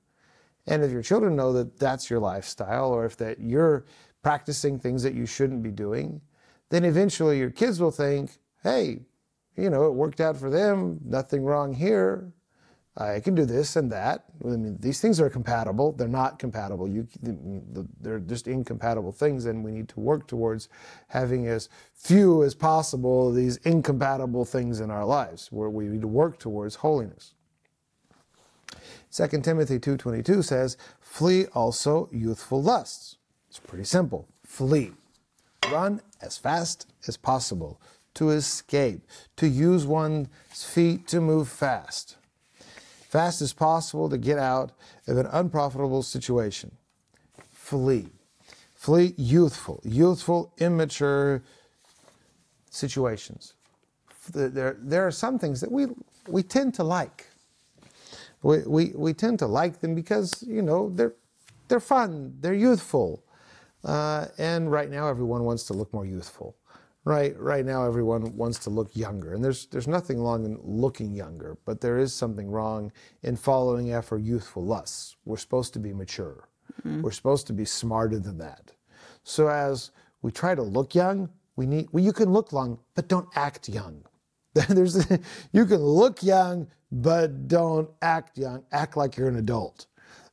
and 0.66 0.82
if 0.82 0.90
your 0.90 1.02
children 1.02 1.36
know 1.36 1.52
that 1.52 1.78
that's 1.78 2.08
your 2.10 2.20
lifestyle, 2.20 2.90
or 2.90 3.04
if 3.04 3.16
that 3.18 3.40
you're 3.40 3.84
practicing 4.22 4.78
things 4.78 5.02
that 5.02 5.14
you 5.14 5.26
shouldn't 5.26 5.62
be 5.62 5.70
doing, 5.70 6.20
then 6.70 6.84
eventually 6.84 7.38
your 7.38 7.50
kids 7.50 7.80
will 7.80 7.90
think, 7.90 8.38
"Hey, 8.62 9.00
you 9.56 9.70
know, 9.70 9.86
it 9.86 9.94
worked 9.94 10.20
out 10.20 10.36
for 10.36 10.50
them. 10.50 11.00
Nothing 11.04 11.44
wrong 11.44 11.72
here. 11.72 12.32
I 12.96 13.20
can 13.20 13.34
do 13.34 13.46
this 13.46 13.76
and 13.76 13.90
that. 13.90 14.26
I 14.44 14.48
mean, 14.48 14.76
these 14.78 15.00
things 15.00 15.18
are 15.18 15.30
compatible. 15.30 15.92
They're 15.92 16.08
not 16.08 16.38
compatible. 16.38 16.86
You, 16.86 17.08
they're 18.00 18.18
just 18.18 18.46
incompatible 18.46 19.12
things, 19.12 19.46
and 19.46 19.64
we 19.64 19.70
need 19.70 19.88
to 19.90 20.00
work 20.00 20.26
towards 20.26 20.68
having 21.08 21.46
as 21.46 21.70
few 21.94 22.42
as 22.42 22.54
possible 22.54 23.30
of 23.30 23.34
these 23.34 23.56
incompatible 23.58 24.44
things 24.44 24.80
in 24.80 24.90
our 24.90 25.06
lives, 25.06 25.50
where 25.50 25.70
we 25.70 25.88
need 25.88 26.02
to 26.02 26.08
work 26.08 26.38
towards 26.38 26.74
holiness. 26.76 27.34
2 29.14 29.26
Timothy 29.42 29.78
2.22 29.78 30.44
says, 30.44 30.76
Flee 31.00 31.46
also 31.46 32.08
youthful 32.10 32.62
lusts. 32.62 33.16
It's 33.48 33.58
pretty 33.58 33.84
simple. 33.84 34.26
Flee. 34.44 34.92
Run 35.70 36.00
as 36.20 36.38
fast 36.38 36.90
as 37.06 37.16
possible 37.16 37.80
to 38.14 38.30
escape, 38.30 39.02
to 39.36 39.46
use 39.46 39.86
one's 39.86 40.28
feet 40.52 41.06
to 41.08 41.20
move 41.20 41.48
fast 41.48 42.16
fast 43.12 43.42
as 43.42 43.52
possible 43.52 44.08
to 44.08 44.16
get 44.16 44.38
out 44.38 44.72
of 45.06 45.18
an 45.18 45.26
unprofitable 45.32 46.02
situation. 46.02 46.72
Flee. 47.50 48.08
Flee 48.74 49.12
youthful, 49.18 49.82
youthful, 49.84 50.50
immature 50.56 51.42
situations. 52.70 53.52
There, 54.32 54.78
there 54.80 55.06
are 55.06 55.10
some 55.10 55.38
things 55.38 55.60
that 55.60 55.70
we, 55.70 55.88
we 56.26 56.42
tend 56.42 56.72
to 56.76 56.84
like. 56.84 57.26
We, 58.42 58.58
we, 58.66 58.92
we 58.94 59.14
tend 59.14 59.38
to 59.40 59.46
like 59.46 59.80
them 59.80 59.94
because, 59.94 60.42
you 60.46 60.62
know, 60.62 60.90
they're, 60.90 61.14
they're 61.68 61.80
fun, 61.80 62.36
they're 62.40 62.54
youthful. 62.54 63.24
Uh, 63.84 64.26
and 64.38 64.70
right 64.70 64.90
now, 64.90 65.08
everyone 65.08 65.44
wants 65.44 65.64
to 65.64 65.72
look 65.72 65.92
more 65.92 66.06
youthful. 66.06 66.56
Right 67.04 67.36
right 67.36 67.66
now 67.66 67.84
everyone 67.84 68.36
wants 68.36 68.60
to 68.60 68.70
look 68.70 68.94
younger. 68.94 69.34
And 69.34 69.42
there's 69.42 69.66
there's 69.66 69.88
nothing 69.88 70.20
wrong 70.22 70.44
in 70.44 70.56
looking 70.62 71.12
younger 71.12 71.58
but 71.64 71.80
there 71.80 71.98
is 71.98 72.14
something 72.14 72.48
wrong 72.48 72.92
in 73.24 73.34
following 73.34 73.90
after 73.92 74.18
youthful 74.18 74.64
lusts. 74.64 75.16
We're 75.24 75.36
supposed 75.36 75.72
to 75.72 75.80
be 75.80 75.92
mature. 75.92 76.48
Mm-hmm. 76.78 77.02
we're 77.02 77.10
supposed 77.10 77.46
to 77.48 77.52
be 77.52 77.64
smarter 77.64 78.18
than 78.20 78.38
that. 78.38 78.72
So 79.24 79.48
as 79.48 79.90
we 80.22 80.30
try 80.30 80.54
to 80.54 80.62
look 80.62 80.94
young 80.94 81.28
we 81.56 81.66
need 81.66 81.88
well 81.92 82.04
you 82.04 82.12
can 82.12 82.32
look 82.32 82.52
young 82.52 82.78
but 82.94 83.08
don't 83.08 83.28
act 83.34 83.68
young 83.68 84.04
there's 84.68 85.06
you 85.52 85.64
can 85.64 85.82
look 85.82 86.22
young 86.22 86.66
but 86.90 87.48
don't 87.48 87.88
act 88.02 88.36
young 88.36 88.62
act 88.72 88.96
like 88.96 89.16
you're 89.16 89.28
an 89.28 89.36
adult 89.36 89.86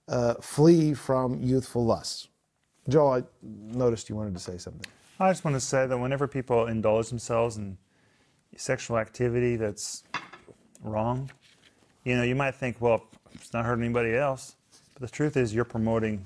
uh, 0.07 0.33
flee 0.35 0.93
from 0.93 1.41
youthful 1.41 1.85
lusts 1.85 2.27
joel 2.87 3.13
i 3.13 3.23
noticed 3.41 4.09
you 4.09 4.15
wanted 4.15 4.33
to 4.33 4.39
say 4.39 4.57
something 4.57 4.85
I 5.21 5.29
just 5.31 5.43
want 5.43 5.55
to 5.55 5.61
say 5.61 5.85
that 5.85 5.97
whenever 5.97 6.29
people 6.29 6.67
indulge 6.67 7.09
themselves 7.09 7.57
in 7.57 7.77
sexual 8.55 8.97
activity 8.97 9.57
that's 9.57 10.03
wrong, 10.81 11.29
you 12.05 12.15
know, 12.15 12.23
you 12.23 12.35
might 12.35 12.55
think, 12.55 12.77
well, 12.79 13.03
it's 13.33 13.51
not 13.51 13.65
hurting 13.65 13.83
anybody 13.83 14.15
else. 14.15 14.55
But 14.93 15.01
the 15.01 15.13
truth 15.13 15.35
is, 15.35 15.53
you're 15.53 15.65
promoting 15.65 16.23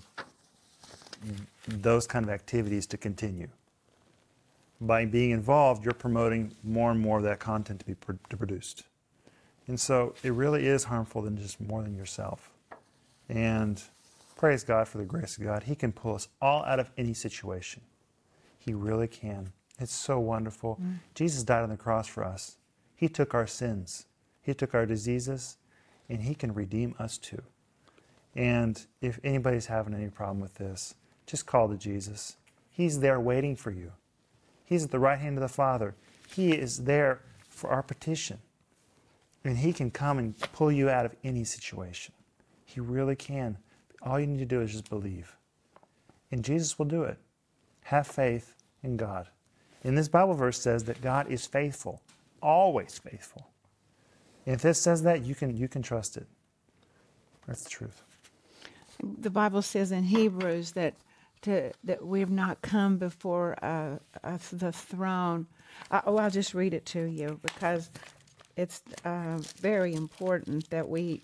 those 1.68 2.06
kind 2.06 2.24
of 2.24 2.30
activities 2.30 2.86
to 2.88 2.98
continue. 2.98 3.48
By 4.86 5.06
being 5.06 5.32
involved, 5.32 5.86
you're 5.86 5.94
promoting 5.94 6.54
more 6.64 6.92
and 6.92 7.00
more 7.00 7.18
of 7.18 7.24
that 7.24 7.40
content 7.40 7.80
to 7.80 7.86
be 7.86 7.96
pr- 7.96 8.14
to 8.30 8.38
produced. 8.38 8.84
And 9.68 9.80
so 9.80 10.14
it 10.24 10.34
really 10.34 10.68
is 10.68 10.84
harmful 10.84 11.22
than 11.22 11.38
just 11.38 11.62
more 11.62 11.82
than 11.82 11.96
yourself. 11.96 12.52
And 13.30 13.82
praise 14.36 14.64
God 14.64 14.88
for 14.88 14.98
the 14.98 15.06
grace 15.06 15.38
of 15.38 15.44
God. 15.44 15.64
He 15.64 15.76
can 15.76 15.94
pull 15.94 16.16
us 16.16 16.28
all 16.42 16.66
out 16.66 16.80
of 16.80 16.92
any 16.98 17.14
situation. 17.14 17.82
He 18.60 18.74
really 18.74 19.08
can. 19.08 19.54
It's 19.80 19.94
so 19.94 20.20
wonderful. 20.20 20.80
Mm. 20.82 21.00
Jesus 21.16 21.44
died 21.44 21.64
on 21.64 21.70
the 21.70 21.78
cross 21.78 22.08
for 22.08 22.24
us. 22.24 22.58
He 22.96 23.08
took 23.08 23.34
our 23.34 23.48
sins, 23.48 24.06
He 24.42 24.54
took 24.54 24.74
our 24.74 24.86
diseases, 24.86 25.58
and 26.10 26.22
He 26.22 26.36
can 26.36 26.54
redeem 26.54 26.96
us 27.00 27.18
too. 27.18 27.42
And 28.36 28.86
if 29.02 29.20
anybody's 29.24 29.68
having 29.68 29.94
any 29.94 30.10
problem 30.10 30.40
with 30.40 30.56
this, 30.56 30.96
just 31.26 31.46
call 31.46 31.70
to 31.70 31.78
Jesus. 31.78 32.38
He's 32.70 33.00
there 33.00 33.20
waiting 33.20 33.56
for 33.56 33.72
you. 33.72 33.92
He's 34.66 34.84
at 34.84 34.92
the 34.92 35.00
right 35.00 35.20
hand 35.20 35.38
of 35.38 35.42
the 35.42 35.48
Father. 35.48 35.96
He 36.34 36.52
is 36.54 36.84
there 36.86 37.22
for 37.50 37.70
our 37.70 37.84
petition. 37.84 38.40
And 39.44 39.58
He 39.58 39.74
can 39.74 39.92
come 39.92 40.18
and 40.18 40.38
pull 40.54 40.72
you 40.72 40.90
out 40.90 41.06
of 41.06 41.16
any 41.24 41.44
situation. 41.44 42.14
He 42.66 42.80
really 42.80 43.16
can. 43.16 43.58
All 44.02 44.20
you 44.20 44.28
need 44.28 44.40
to 44.40 44.46
do 44.46 44.62
is 44.62 44.72
just 44.72 44.90
believe. 44.90 45.36
And 46.32 46.44
Jesus 46.44 46.80
will 46.80 46.86
do 46.86 47.04
it. 47.04 47.18
Have 47.84 48.08
faith 48.08 48.56
in 48.82 48.98
God. 48.98 49.28
And 49.84 49.98
this 49.98 50.08
Bible 50.08 50.34
verse 50.34 50.60
says 50.60 50.86
that 50.86 51.02
God 51.02 51.30
is 51.30 51.46
faithful, 51.46 52.02
always 52.42 52.98
faithful. 52.98 53.48
And 54.46 54.56
if 54.56 54.62
this 54.62 54.80
says 54.80 55.04
that, 55.04 55.24
you 55.24 55.36
can 55.36 55.56
you 55.56 55.68
can 55.68 55.82
trust 55.82 56.18
it. 56.18 56.28
That's 57.48 57.64
the 57.64 57.70
truth. 57.70 58.04
The 59.20 59.30
Bible 59.30 59.62
says 59.62 59.92
in 59.92 60.04
Hebrews 60.04 60.72
that 60.72 60.94
to, 61.44 61.72
that 61.84 62.06
we 62.06 62.20
have 62.20 62.32
not 62.32 62.62
come 62.62 62.98
before 62.98 63.58
uh, 63.64 63.98
uh, 64.24 64.38
the 64.52 64.72
throne. 64.72 65.48
Uh, 65.92 66.02
oh, 66.06 66.18
I'll 66.18 66.30
just 66.30 66.54
read 66.54 66.74
it 66.74 66.86
to 66.88 67.04
you 67.04 67.40
because 67.42 67.90
it's 68.56 68.82
uh, 69.06 69.40
very 69.60 69.94
important 69.94 70.70
that 70.70 70.88
we 70.88 71.22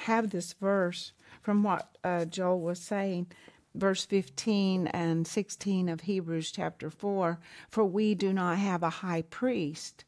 have 0.00 0.30
this 0.30 0.52
verse 0.54 1.12
from 1.42 1.62
what 1.62 1.88
uh, 2.04 2.24
Joel 2.24 2.60
was 2.60 2.78
saying 2.78 3.26
verse 3.74 4.04
15 4.04 4.88
and 4.88 5.26
16 5.26 5.88
of 5.88 6.02
Hebrews 6.02 6.50
chapter 6.50 6.90
4 6.90 7.38
For 7.68 7.84
we 7.84 8.14
do 8.14 8.32
not 8.32 8.58
have 8.58 8.82
a 8.82 8.90
high 8.90 9.22
priest 9.22 10.04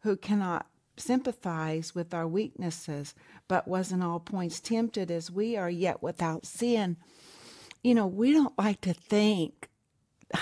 who 0.00 0.16
cannot 0.16 0.66
sympathize 0.96 1.94
with 1.94 2.14
our 2.14 2.26
weaknesses, 2.26 3.14
but 3.48 3.66
was 3.66 3.90
in 3.90 4.02
all 4.02 4.20
points 4.20 4.60
tempted 4.60 5.10
as 5.10 5.30
we 5.30 5.56
are, 5.56 5.70
yet 5.70 6.02
without 6.02 6.46
sin. 6.46 6.96
You 7.84 7.94
know, 7.94 8.06
we 8.06 8.32
don't 8.32 8.58
like 8.58 8.80
to 8.80 8.94
think 8.94 9.68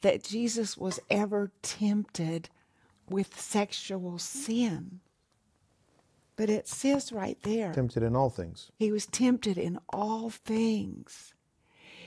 that 0.00 0.22
Jesus 0.22 0.78
was 0.78 1.00
ever 1.10 1.50
tempted 1.60 2.48
with 3.10 3.38
sexual 3.38 4.18
sin. 4.18 5.00
But 6.36 6.48
it 6.48 6.68
says 6.68 7.10
right 7.10 7.36
there. 7.42 7.72
Tempted 7.72 8.04
in 8.04 8.14
all 8.14 8.30
things. 8.30 8.70
He 8.78 8.92
was 8.92 9.06
tempted 9.06 9.58
in 9.58 9.80
all 9.88 10.30
things. 10.30 11.34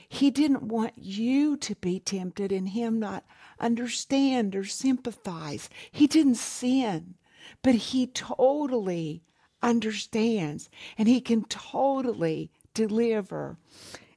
He 0.08 0.30
didn't 0.30 0.62
want 0.62 0.94
you 0.96 1.58
to 1.58 1.74
be 1.76 2.00
tempted 2.00 2.50
and 2.50 2.70
him 2.70 2.98
not 2.98 3.24
understand 3.60 4.56
or 4.56 4.64
sympathize. 4.64 5.68
He 5.90 6.06
didn't 6.06 6.36
sin, 6.36 7.14
but 7.62 7.74
he 7.74 8.06
totally 8.06 9.22
understands 9.62 10.70
and 10.96 11.08
he 11.08 11.20
can 11.20 11.44
totally 11.44 12.50
deliver. 12.74 13.58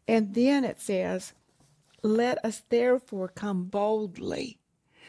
And 0.07 0.33
then 0.33 0.63
it 0.63 0.79
says, 0.79 1.33
Let 2.01 2.43
us 2.45 2.63
therefore 2.69 3.27
come 3.29 3.65
boldly. 3.65 4.59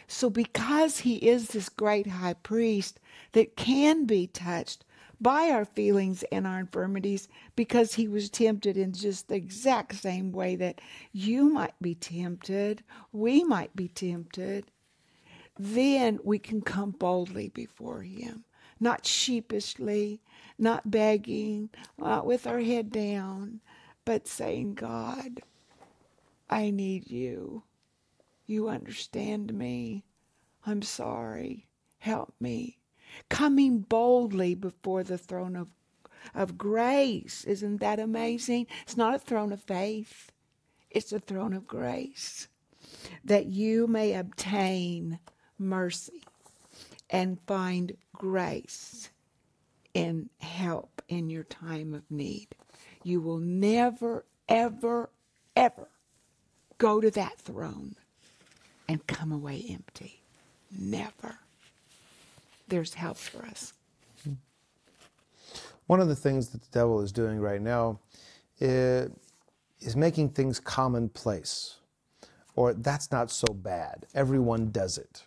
So, 0.08 0.30
because 0.30 1.00
he 1.00 1.16
is 1.16 1.48
this 1.48 1.68
great 1.68 2.06
high 2.06 2.34
priest 2.34 3.00
that 3.32 3.56
can 3.56 4.04
be 4.04 4.28
touched 4.28 4.84
by 5.20 5.50
our 5.50 5.64
feelings 5.64 6.22
and 6.30 6.46
our 6.46 6.60
infirmities 6.60 7.28
because 7.56 7.94
he 7.94 8.06
was 8.06 8.30
tempted 8.30 8.76
in 8.76 8.92
just 8.92 9.28
the 9.28 9.34
exact 9.34 9.96
same 9.96 10.30
way 10.30 10.56
that 10.56 10.80
you 11.12 11.48
might 11.48 11.74
be 11.80 11.94
tempted, 11.94 12.82
we 13.12 13.42
might 13.42 13.74
be 13.74 13.88
tempted. 13.88 14.66
Then 15.58 16.18
we 16.22 16.38
can 16.38 16.60
come 16.60 16.90
boldly 16.90 17.48
before 17.48 18.02
him, 18.02 18.44
not 18.78 19.06
sheepishly, 19.06 20.20
not 20.58 20.90
begging, 20.90 21.70
not 21.98 22.26
with 22.26 22.46
our 22.46 22.60
head 22.60 22.90
down, 22.90 23.60
but 24.06 24.26
saying, 24.26 24.74
God, 24.74 25.42
I 26.48 26.70
need 26.70 27.10
you. 27.10 27.64
You 28.46 28.68
understand 28.70 29.52
me. 29.52 30.04
I'm 30.64 30.80
sorry. 30.80 31.66
Help 31.98 32.32
me 32.40 32.78
coming 33.28 33.80
boldly 33.80 34.54
before 34.54 35.02
the 35.02 35.18
throne 35.18 35.56
of, 35.56 35.68
of 36.34 36.58
grace. 36.58 37.44
Isn't 37.44 37.78
that 37.78 37.98
amazing? 37.98 38.66
It's 38.82 38.96
not 38.96 39.14
a 39.14 39.18
throne 39.18 39.52
of 39.52 39.62
faith, 39.62 40.32
it's 40.90 41.12
a 41.12 41.20
throne 41.20 41.52
of 41.52 41.66
grace 41.66 42.48
that 43.24 43.46
you 43.46 43.86
may 43.86 44.14
obtain 44.14 45.18
mercy 45.58 46.22
and 47.10 47.40
find 47.46 47.96
grace 48.14 49.10
and 49.94 50.28
help 50.38 51.02
in 51.08 51.28
your 51.30 51.44
time 51.44 51.94
of 51.94 52.08
need. 52.10 52.48
You 53.06 53.20
will 53.20 53.38
never, 53.38 54.24
ever, 54.48 55.08
ever 55.54 55.88
go 56.76 57.00
to 57.00 57.08
that 57.12 57.38
throne 57.38 57.94
and 58.88 59.06
come 59.06 59.30
away 59.30 59.64
empty. 59.70 60.20
Never. 60.76 61.38
There's 62.66 62.94
help 62.94 63.16
for 63.16 63.46
us. 63.46 63.72
One 65.86 66.00
of 66.00 66.08
the 66.08 66.16
things 66.16 66.48
that 66.48 66.62
the 66.62 66.68
devil 66.72 67.00
is 67.00 67.12
doing 67.12 67.38
right 67.38 67.62
now 67.62 68.00
is, 68.58 69.08
is 69.80 69.94
making 69.94 70.30
things 70.30 70.58
commonplace, 70.58 71.76
or 72.56 72.74
that's 72.74 73.12
not 73.12 73.30
so 73.30 73.46
bad. 73.54 74.06
Everyone 74.14 74.72
does 74.72 74.98
it. 74.98 75.22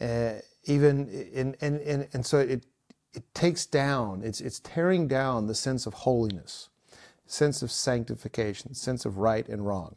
Uh, 0.00 0.40
even 0.66 1.08
in, 1.08 1.56
and, 1.60 1.80
and, 1.80 2.06
and 2.12 2.24
so 2.24 2.38
it, 2.38 2.66
it 3.12 3.24
takes 3.34 3.66
down, 3.66 4.22
it's, 4.22 4.40
it's 4.40 4.60
tearing 4.60 5.08
down 5.08 5.48
the 5.48 5.56
sense 5.56 5.86
of 5.86 5.94
holiness, 5.94 6.68
sense 7.26 7.62
of 7.62 7.70
sanctification, 7.70 8.74
sense 8.74 9.04
of 9.04 9.18
right 9.18 9.48
and 9.48 9.66
wrong. 9.66 9.96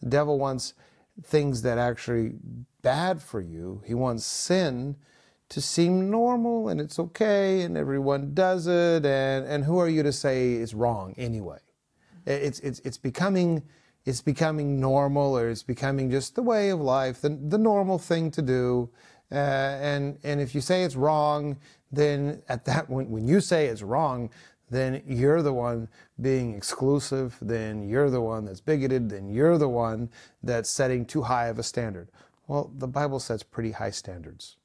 The 0.00 0.08
devil 0.08 0.38
wants 0.38 0.74
things 1.22 1.62
that 1.62 1.78
are 1.78 1.90
actually 1.90 2.34
bad 2.82 3.20
for 3.20 3.40
you. 3.40 3.82
He 3.84 3.94
wants 3.94 4.24
sin 4.24 4.96
to 5.48 5.60
seem 5.60 6.10
normal 6.10 6.68
and 6.68 6.80
it's 6.80 6.98
okay 6.98 7.62
and 7.62 7.76
everyone 7.76 8.34
does 8.34 8.66
it 8.66 9.06
and, 9.06 9.46
and 9.46 9.64
who 9.64 9.78
are 9.78 9.88
you 9.88 10.02
to 10.02 10.12
say 10.12 10.52
it's 10.54 10.74
wrong 10.74 11.14
anyway? 11.16 11.58
It's, 12.26 12.60
it's, 12.60 12.80
it's 12.80 12.98
becoming 12.98 13.62
it's 14.04 14.22
becoming 14.22 14.80
normal 14.80 15.36
or 15.36 15.50
it's 15.50 15.62
becoming 15.62 16.10
just 16.10 16.34
the 16.34 16.42
way 16.42 16.70
of 16.70 16.80
life, 16.80 17.20
the, 17.20 17.28
the 17.28 17.58
normal 17.58 17.98
thing 17.98 18.30
to 18.30 18.40
do. 18.40 18.88
Uh, 19.30 19.34
and, 19.34 20.18
and 20.24 20.40
if 20.40 20.54
you 20.54 20.62
say 20.62 20.82
it's 20.84 20.96
wrong, 20.96 21.58
then 21.92 22.42
at 22.48 22.64
that 22.64 22.88
when, 22.88 23.10
when 23.10 23.28
you 23.28 23.42
say 23.42 23.66
it's 23.66 23.82
wrong, 23.82 24.30
then 24.70 25.02
you're 25.06 25.42
the 25.42 25.52
one 25.52 25.88
being 26.20 26.54
exclusive, 26.54 27.36
then 27.40 27.88
you're 27.88 28.10
the 28.10 28.20
one 28.20 28.44
that's 28.44 28.60
bigoted, 28.60 29.08
then 29.08 29.28
you're 29.28 29.58
the 29.58 29.68
one 29.68 30.10
that's 30.42 30.68
setting 30.68 31.04
too 31.04 31.22
high 31.22 31.46
of 31.46 31.58
a 31.58 31.62
standard. 31.62 32.08
Well, 32.46 32.70
the 32.76 32.88
Bible 32.88 33.20
sets 33.20 33.42
pretty 33.42 33.72
high 33.72 33.90
standards. 33.90 34.56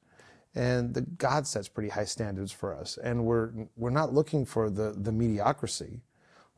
And 0.54 0.94
the 0.94 1.00
God 1.00 1.46
sets 1.46 1.68
pretty 1.68 1.88
high 1.88 2.04
standards 2.04 2.52
for 2.52 2.74
us. 2.74 2.96
And 3.02 3.24
we're 3.24 3.50
we're 3.76 3.90
not 3.90 4.14
looking 4.14 4.44
for 4.44 4.70
the, 4.70 4.94
the 4.96 5.10
mediocrity. 5.10 6.00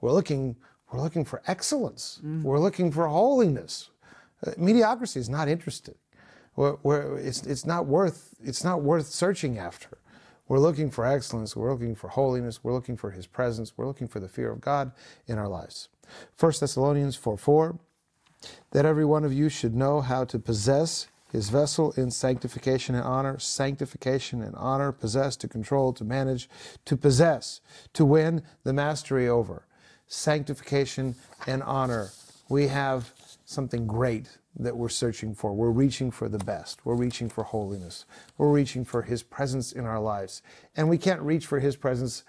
We're 0.03 0.13
looking 0.13 0.57
we're 0.93 1.01
looking 1.01 1.25
for 1.25 1.43
excellence. 1.47 2.21
Mm. 2.25 2.43
We're 2.43 2.59
looking 2.59 2.93
for 2.93 3.09
holiness. 3.09 3.91
Uh, 4.47 4.53
mediocrity 4.57 5.19
is 5.19 5.29
not 5.29 5.49
interested. 5.49 5.97
We're, 6.55 6.77
we're, 6.83 7.19
it's, 7.19 7.43
it's, 7.45 7.67
not 7.67 7.87
worth, 7.87 8.35
it's 8.43 8.65
not 8.65 8.83
worth 8.83 9.07
searching 9.07 9.59
after. 9.59 9.99
We're 10.49 10.59
looking 10.59 10.91
for 10.91 11.05
excellence. 11.05 11.57
We're 11.57 11.73
looking 11.73 11.95
for 11.95 12.09
holiness. 12.09 12.63
We're 12.63 12.73
looking 12.73 12.97
for 12.97 13.11
His 13.11 13.27
presence. 13.27 13.73
We're 13.77 13.87
looking 13.87 14.09
for 14.09 14.21
the 14.21 14.29
fear 14.29 14.51
of 14.51 14.61
God 14.61 14.93
in 15.27 15.39
our 15.39 15.49
lives. 15.49 15.89
1 16.39 16.53
Thessalonians 16.61 17.17
4 17.17 17.37
4, 17.37 17.79
that 18.73 18.87
every 18.87 19.05
one 19.05 19.25
of 19.25 19.33
you 19.33 19.49
should 19.49 19.75
know 19.75 20.01
how 20.01 20.25
to 20.25 20.39
possess 20.39 21.09
his 21.33 21.51
vessel 21.51 21.93
in 21.97 22.13
sanctification 22.13 22.95
and 22.95 23.05
honor, 23.05 23.39
sanctification 23.41 24.41
and 24.41 24.55
honor, 24.55 24.93
possess, 24.93 25.35
to 25.37 25.49
control, 25.49 25.93
to 25.93 26.05
manage, 26.05 26.49
to 26.85 26.97
possess, 26.97 27.61
to 27.93 28.05
win 28.05 28.43
the 28.63 28.73
mastery 28.73 29.29
over 29.29 29.67
sanctification, 30.07 31.15
and 31.47 31.63
honor. 31.63 32.11
We 32.49 32.69
have 32.69 33.13
something 33.45 33.87
great 33.87 34.39
that 34.59 34.77
we're 34.77 34.89
searching 34.89 35.35
for. 35.35 35.53
We're 35.53 35.71
reaching 35.71 36.11
for 36.11 36.29
the 36.29 36.39
best. 36.39 36.85
We're 36.85 36.95
reaching 36.97 37.29
for 37.29 37.45
holiness. 37.45 38.07
We're 38.39 38.51
reaching 38.51 38.85
for 38.85 39.03
His 39.03 39.23
presence 39.23 39.73
in 39.73 39.85
our 39.85 40.01
lives. 40.01 40.43
And 40.77 40.89
we 40.89 40.99
can't 40.99 41.21
reach 41.21 41.47
for 41.47 41.61
His 41.61 41.77
presence 41.77 42.25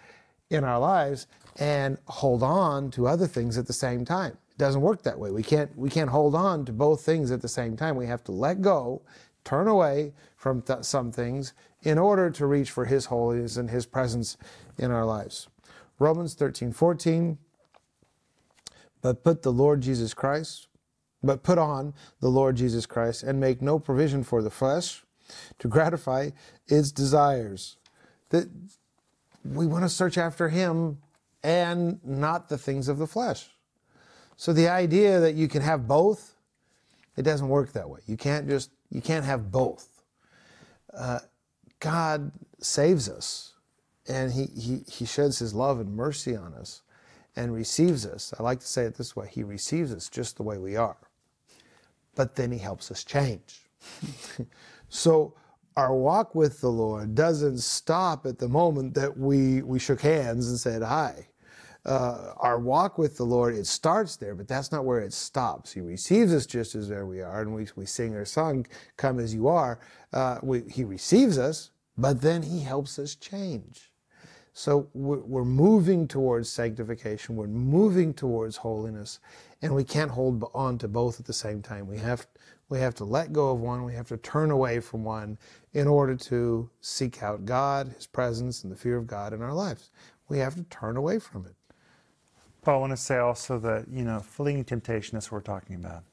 in 0.49 0.63
our 0.63 0.79
lives 0.79 1.27
and 1.57 1.97
hold 2.07 2.43
on 2.43 2.91
to 2.91 3.07
other 3.07 3.27
things 3.27 3.57
at 3.57 3.67
the 3.67 3.73
same 3.73 4.05
time. 4.05 4.37
It 4.51 4.57
doesn't 4.57 4.81
work 4.81 5.03
that 5.03 5.19
way. 5.19 5.31
We 5.31 5.43
can't, 5.43 5.75
we 5.77 5.89
can't 5.89 6.09
hold 6.09 6.35
on 6.35 6.65
to 6.65 6.73
both 6.73 7.01
things 7.01 7.31
at 7.31 7.41
the 7.41 7.47
same 7.47 7.77
time. 7.77 7.95
We 7.95 8.07
have 8.07 8.23
to 8.25 8.31
let 8.31 8.61
go, 8.61 9.01
turn 9.43 9.67
away 9.67 10.13
from 10.35 10.61
th- 10.61 10.83
some 10.83 11.11
things 11.11 11.53
in 11.83 11.97
order 11.97 12.29
to 12.31 12.45
reach 12.45 12.71
for 12.71 12.85
His 12.85 13.05
holiness 13.05 13.57
and 13.57 13.69
His 13.69 13.85
presence 13.85 14.37
in 14.77 14.91
our 14.91 15.05
lives. 15.05 15.47
Romans 15.99 16.33
13, 16.35 16.71
14 16.71 17.37
but 19.01 19.23
put 19.23 19.41
the 19.41 19.51
Lord 19.51 19.81
Jesus 19.81 20.13
Christ, 20.13 20.66
but 21.23 21.43
put 21.43 21.57
on 21.57 21.93
the 22.19 22.29
Lord 22.29 22.55
Jesus 22.55 22.85
Christ 22.85 23.23
and 23.23 23.39
make 23.39 23.61
no 23.61 23.79
provision 23.79 24.23
for 24.23 24.41
the 24.41 24.51
flesh 24.51 25.03
to 25.59 25.67
gratify 25.67 26.29
its 26.67 26.91
desires. 26.91 27.77
That 28.29 28.49
we 29.43 29.65
want 29.65 29.83
to 29.83 29.89
search 29.89 30.17
after 30.17 30.49
him 30.49 30.99
and 31.43 31.99
not 32.03 32.49
the 32.49 32.57
things 32.57 32.87
of 32.87 32.97
the 32.97 33.07
flesh. 33.07 33.49
So 34.35 34.53
the 34.53 34.67
idea 34.67 35.19
that 35.19 35.33
you 35.33 35.47
can 35.47 35.61
have 35.61 35.87
both, 35.87 36.35
it 37.15 37.23
doesn't 37.23 37.49
work 37.49 37.73
that 37.73 37.89
way. 37.89 38.01
You 38.05 38.17
can't 38.17 38.47
just 38.47 38.69
you 38.89 39.01
can't 39.01 39.25
have 39.25 39.51
both. 39.51 40.03
Uh, 40.93 41.19
God 41.79 42.31
saves 42.59 43.09
us, 43.09 43.53
and 44.07 44.31
he, 44.31 44.45
he 44.45 44.83
he 44.89 45.05
sheds 45.05 45.39
His 45.39 45.53
love 45.53 45.79
and 45.79 45.95
mercy 45.95 46.35
on 46.35 46.53
us 46.53 46.81
and 47.35 47.53
receives 47.53 48.05
us. 48.05 48.33
I 48.39 48.43
like 48.43 48.59
to 48.59 48.67
say 48.67 48.83
it 48.83 48.95
this 48.95 49.15
way 49.15 49.29
He 49.31 49.43
receives 49.43 49.91
us 49.91 50.09
just 50.09 50.37
the 50.37 50.43
way 50.43 50.57
we 50.57 50.75
are, 50.75 50.97
but 52.17 52.35
then 52.35 52.51
He 52.51 52.59
helps 52.59 52.91
us 52.91 53.05
change. 53.05 53.61
so, 54.89 55.35
our 55.77 55.95
walk 55.95 56.35
with 56.35 56.61
the 56.61 56.69
Lord 56.71 57.15
doesn't 57.15 57.59
stop 57.59 58.25
at 58.25 58.39
the 58.39 58.49
moment 58.49 58.95
that 58.95 59.17
we, 59.17 59.61
we 59.61 59.79
shook 59.79 60.01
hands 60.01 60.49
and 60.49 60.59
said 60.59 60.83
hi. 60.83 61.27
Uh, 61.85 62.33
our 62.37 62.59
walk 62.59 62.97
with 62.97 63.17
the 63.17 63.25
Lord, 63.25 63.55
it 63.55 63.67
starts 63.67 64.17
there, 64.17 64.35
but 64.35 64.47
that's 64.47 64.73
not 64.73 64.85
where 64.85 64.99
it 64.99 65.13
stops. 65.13 65.71
He 65.71 65.81
receives 65.81 66.33
us 66.33 66.47
just 66.47 66.75
as 66.75 66.89
where 66.89 67.05
we 67.05 67.21
are, 67.21 67.41
and 67.41 67.55
we, 67.55 67.67
we 67.77 67.85
sing 67.85 68.15
our 68.15 68.25
song, 68.25 68.67
Come 68.97 69.19
as 69.19 69.33
You 69.33 69.47
Are. 69.47 69.79
Uh, 70.11 70.39
we, 70.43 70.63
he 70.69 70.83
receives 70.83 71.37
us, 71.37 71.71
but 71.97 72.21
then 72.21 72.43
He 72.43 72.61
helps 72.61 72.99
us 72.99 73.15
change. 73.15 73.91
So 74.57 74.89
we're 74.95 75.45
moving 75.45 76.07
towards 76.07 76.49
sanctification, 76.49 77.35
we're 77.35 77.45
moving 77.45 78.11
towards 78.11 78.57
holiness, 78.57 79.19
and 79.61 79.75
we 79.75 79.83
can't 79.83 80.09
hold 80.09 80.49
on 80.55 80.79
to 80.79 80.87
both 80.87 81.19
at 81.19 81.27
the 81.27 81.31
same 81.31 81.61
time. 81.61 81.85
We 81.85 81.99
have, 81.99 82.25
we 82.67 82.79
have 82.79 82.95
to 82.95 83.03
let 83.05 83.31
go 83.31 83.51
of 83.51 83.59
one, 83.59 83.85
we 83.85 83.93
have 83.93 84.07
to 84.07 84.17
turn 84.17 84.49
away 84.49 84.79
from 84.79 85.03
one 85.03 85.37
in 85.73 85.87
order 85.87 86.15
to 86.15 86.67
seek 86.81 87.21
out 87.21 87.45
God, 87.45 87.93
His 87.95 88.07
presence, 88.07 88.63
and 88.63 88.71
the 88.71 88.75
fear 88.75 88.97
of 88.97 89.05
God 89.05 89.31
in 89.31 89.43
our 89.43 89.53
lives. 89.53 89.91
We 90.27 90.39
have 90.39 90.55
to 90.55 90.63
turn 90.63 90.97
away 90.97 91.19
from 91.19 91.45
it. 91.45 91.53
Paul, 92.63 92.77
I 92.77 92.79
want 92.79 92.93
to 92.93 92.97
say 92.97 93.17
also 93.19 93.59
that, 93.59 93.85
you 93.91 94.03
know, 94.03 94.21
fleeing 94.21 94.63
temptation, 94.63 95.17
that's 95.17 95.31
what 95.31 95.37
we're 95.37 95.53
talking 95.53 95.75
about. 95.75 96.03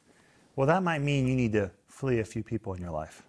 Well, 0.55 0.67
that 0.67 0.83
might 0.83 1.01
mean 1.01 1.27
you 1.27 1.35
need 1.35 1.55
to 1.55 1.71
flee 1.89 2.19
a 2.19 2.25
few 2.27 2.43
people 2.43 2.75
in 2.75 2.83
your 2.83 2.91
life. 2.91 3.23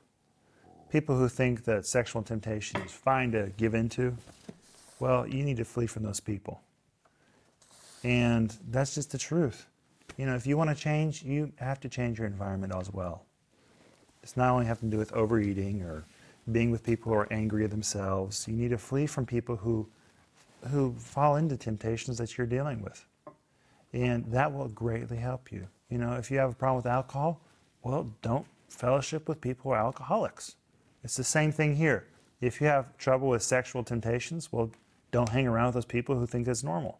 People 0.91 1.17
who 1.17 1.30
think 1.30 1.63
that 1.63 1.86
sexual 1.86 2.21
temptation 2.21 2.82
is 2.82 2.91
fine 2.91 3.32
to 3.32 3.54
give 3.56 3.75
into, 3.75 4.17
well, 5.00 5.28
you 5.28 5.44
need 5.44 5.58
to 5.58 5.66
flee 5.66 5.88
from 5.88 6.04
those 6.04 6.20
people. 6.20 6.62
And 8.04 8.56
that's 8.70 8.96
just 8.96 9.12
the 9.12 9.18
truth. 9.18 9.68
You 10.18 10.26
know, 10.26 10.36
if 10.36 10.46
you 10.48 10.58
want 10.58 10.70
to 10.70 10.76
change, 10.76 11.24
you 11.24 11.52
have 11.58 11.80
to 11.82 11.90
change 11.90 12.20
your 12.20 12.28
environment 12.28 12.74
as 12.76 12.92
well. 12.94 13.24
It's 14.24 14.38
not 14.38 14.52
only 14.52 14.66
having 14.66 14.90
to 14.90 14.96
do 14.96 15.00
with 15.00 15.12
overeating 15.14 15.82
or 15.82 16.06
being 16.52 16.72
with 16.72 16.84
people 16.84 17.12
who 17.12 17.18
are 17.18 17.28
angry 17.32 17.64
at 17.64 17.72
themselves. 17.72 18.48
You 18.48 18.56
need 18.56 18.70
to 18.70 18.78
flee 18.78 19.08
from 19.08 19.26
people 19.26 19.56
who 19.56 19.88
who 20.70 20.94
fall 20.98 21.36
into 21.36 21.56
temptations 21.58 22.18
that 22.18 22.38
you're 22.38 22.48
dealing 22.48 22.82
with. 22.82 23.06
And 23.94 24.26
that 24.32 24.52
will 24.52 24.68
greatly 24.70 25.18
help 25.18 25.52
you. 25.52 25.68
You 25.90 26.00
know, 26.00 26.14
if 26.14 26.32
you 26.32 26.40
have 26.40 26.52
a 26.52 26.56
problem 26.56 26.78
with 26.78 26.88
alcohol, 26.88 27.40
well, 27.84 28.10
don't 28.22 28.46
fellowship 28.68 29.30
with 29.30 29.40
people 29.40 29.64
who 29.64 29.70
are 29.76 29.80
alcoholics. 29.86 30.56
It's 31.04 31.16
the 31.16 31.24
same 31.24 31.52
thing 31.52 31.76
here. 31.76 32.08
If 32.42 32.60
you 32.60 32.68
have 32.68 32.98
trouble 32.98 33.30
with 33.30 33.44
sexual 33.44 33.84
temptations, 33.84 34.52
well, 34.52 34.72
don't 35.15 35.30
hang 35.30 35.47
around 35.47 35.67
with 35.67 35.75
those 35.75 35.86
people 35.86 36.19
who 36.19 36.28
think 36.28 36.45
it's 36.45 36.62
normal. 36.62 36.99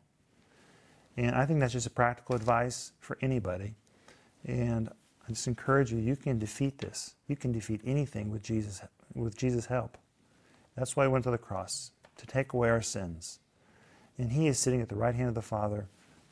And 1.18 1.36
I 1.36 1.46
think 1.46 1.60
that's 1.60 1.74
just 1.74 1.86
a 1.86 1.90
practical 1.90 2.34
advice 2.34 2.94
for 3.02 3.18
anybody. 3.22 3.76
And 4.46 4.88
I 5.28 5.32
just 5.32 5.48
encourage 5.48 5.92
you, 5.92 5.98
you 5.98 6.16
can 6.16 6.40
defeat 6.40 6.78
this. 6.78 7.16
You 7.28 7.36
can 7.36 7.52
defeat 7.52 7.82
anything 7.84 8.32
with 8.32 8.42
Jesus 8.42 8.82
with 9.14 9.38
Jesus' 9.38 9.66
help. 9.66 9.98
That's 10.78 10.96
why 10.96 11.04
he 11.04 11.12
went 11.12 11.26
to 11.26 11.32
the 11.32 11.38
cross, 11.38 11.92
to 12.16 12.26
take 12.26 12.54
away 12.54 12.70
our 12.70 12.82
sins. 12.82 13.40
And 14.18 14.32
he 14.32 14.48
is 14.48 14.60
sitting 14.60 14.82
at 14.82 14.88
the 14.88 14.96
right 14.96 15.16
hand 15.16 15.28
of 15.28 15.36
the 15.36 15.42
Father, 15.42 15.88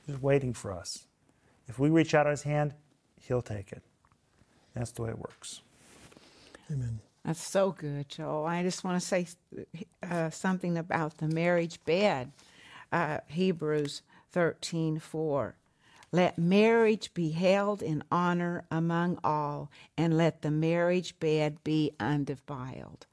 just 0.07 0.21
waiting 0.21 0.53
for 0.53 0.71
us. 0.71 1.05
If 1.67 1.79
we 1.79 1.89
reach 1.89 2.13
out 2.13 2.27
his 2.27 2.43
hand, 2.43 2.73
he'll 3.27 3.41
take 3.41 3.73
it. 3.73 3.83
That's 4.73 4.91
the 4.91 5.01
way 5.01 5.09
it 5.09 5.19
works. 5.19 5.61
Amen. 6.71 6.99
That's 7.25 7.41
so 7.41 7.71
good, 7.71 8.09
Joel. 8.09 8.45
I 8.45 8.63
just 8.63 8.83
want 8.83 9.01
to 9.01 9.07
say 9.07 9.27
uh, 10.09 10.29
something 10.29 10.77
about 10.77 11.17
the 11.17 11.27
marriage 11.27 11.83
bed. 11.85 12.31
Uh, 12.91 13.19
Hebrews 13.27 14.01
13 14.31 14.99
4. 14.99 15.55
Let 16.11 16.37
marriage 16.37 17.13
be 17.13 17.31
held 17.31 17.81
in 17.81 18.03
honor 18.11 18.65
among 18.69 19.19
all, 19.23 19.71
and 19.97 20.15
let 20.15 20.43
the 20.43 20.51
marriage 20.51 21.17
bed 21.19 21.63
be 21.63 21.93
undefiled. 21.99 23.07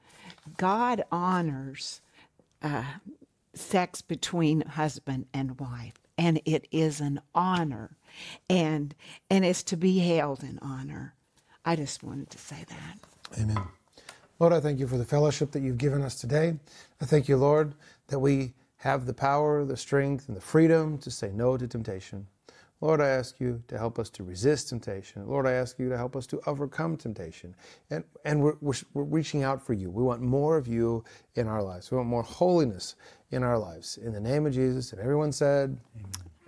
God 0.57 1.03
honors 1.11 2.01
uh, 2.61 2.83
sex 3.55 4.01
between 4.01 4.61
husband 4.61 5.25
and 5.33 5.59
wife. 5.59 5.93
and 6.17 6.39
it 6.45 6.67
is 6.71 7.01
an 7.01 7.19
honor, 7.33 7.97
and 8.49 8.93
and 9.29 9.43
it's 9.45 9.63
to 9.63 9.77
be 9.77 9.99
held 9.99 10.43
in 10.43 10.59
honor. 10.61 11.15
I 11.65 11.75
just 11.75 12.03
wanted 12.03 12.29
to 12.31 12.37
say 12.37 12.65
that. 12.69 13.39
Amen. 13.41 13.63
Lord, 14.41 14.53
I 14.53 14.59
thank 14.59 14.79
you 14.79 14.87
for 14.87 14.97
the 14.97 15.05
fellowship 15.05 15.51
that 15.51 15.61
you've 15.61 15.77
given 15.77 16.01
us 16.01 16.15
today. 16.15 16.55
I 16.99 17.05
thank 17.05 17.29
you, 17.29 17.37
Lord, 17.37 17.75
that 18.07 18.17
we 18.17 18.53
have 18.77 19.05
the 19.05 19.13
power, 19.13 19.63
the 19.63 19.77
strength, 19.77 20.29
and 20.29 20.35
the 20.35 20.41
freedom 20.41 20.97
to 20.97 21.11
say 21.11 21.29
no 21.31 21.57
to 21.57 21.67
temptation. 21.67 22.25
Lord, 22.79 23.01
I 23.01 23.09
ask 23.09 23.39
you 23.39 23.61
to 23.67 23.77
help 23.77 23.99
us 23.99 24.09
to 24.09 24.23
resist 24.23 24.69
temptation. 24.69 25.27
Lord, 25.27 25.45
I 25.45 25.51
ask 25.51 25.77
you 25.77 25.89
to 25.89 25.95
help 25.95 26.15
us 26.15 26.25
to 26.25 26.41
overcome 26.47 26.97
temptation. 26.97 27.53
And, 27.91 28.03
and 28.25 28.41
we're, 28.41 28.55
we're, 28.61 28.73
we're 28.95 29.03
reaching 29.03 29.43
out 29.43 29.63
for 29.63 29.73
you. 29.73 29.91
We 29.91 30.01
want 30.01 30.23
more 30.23 30.57
of 30.57 30.67
you 30.67 31.03
in 31.35 31.47
our 31.47 31.61
lives. 31.61 31.91
We 31.91 31.97
want 31.97 32.09
more 32.09 32.23
holiness 32.23 32.95
in 33.29 33.43
our 33.43 33.59
lives. 33.59 33.97
In 33.97 34.11
the 34.11 34.19
name 34.19 34.47
of 34.47 34.53
Jesus, 34.55 34.91
and 34.91 34.99
everyone 34.99 35.33
said, 35.33 35.77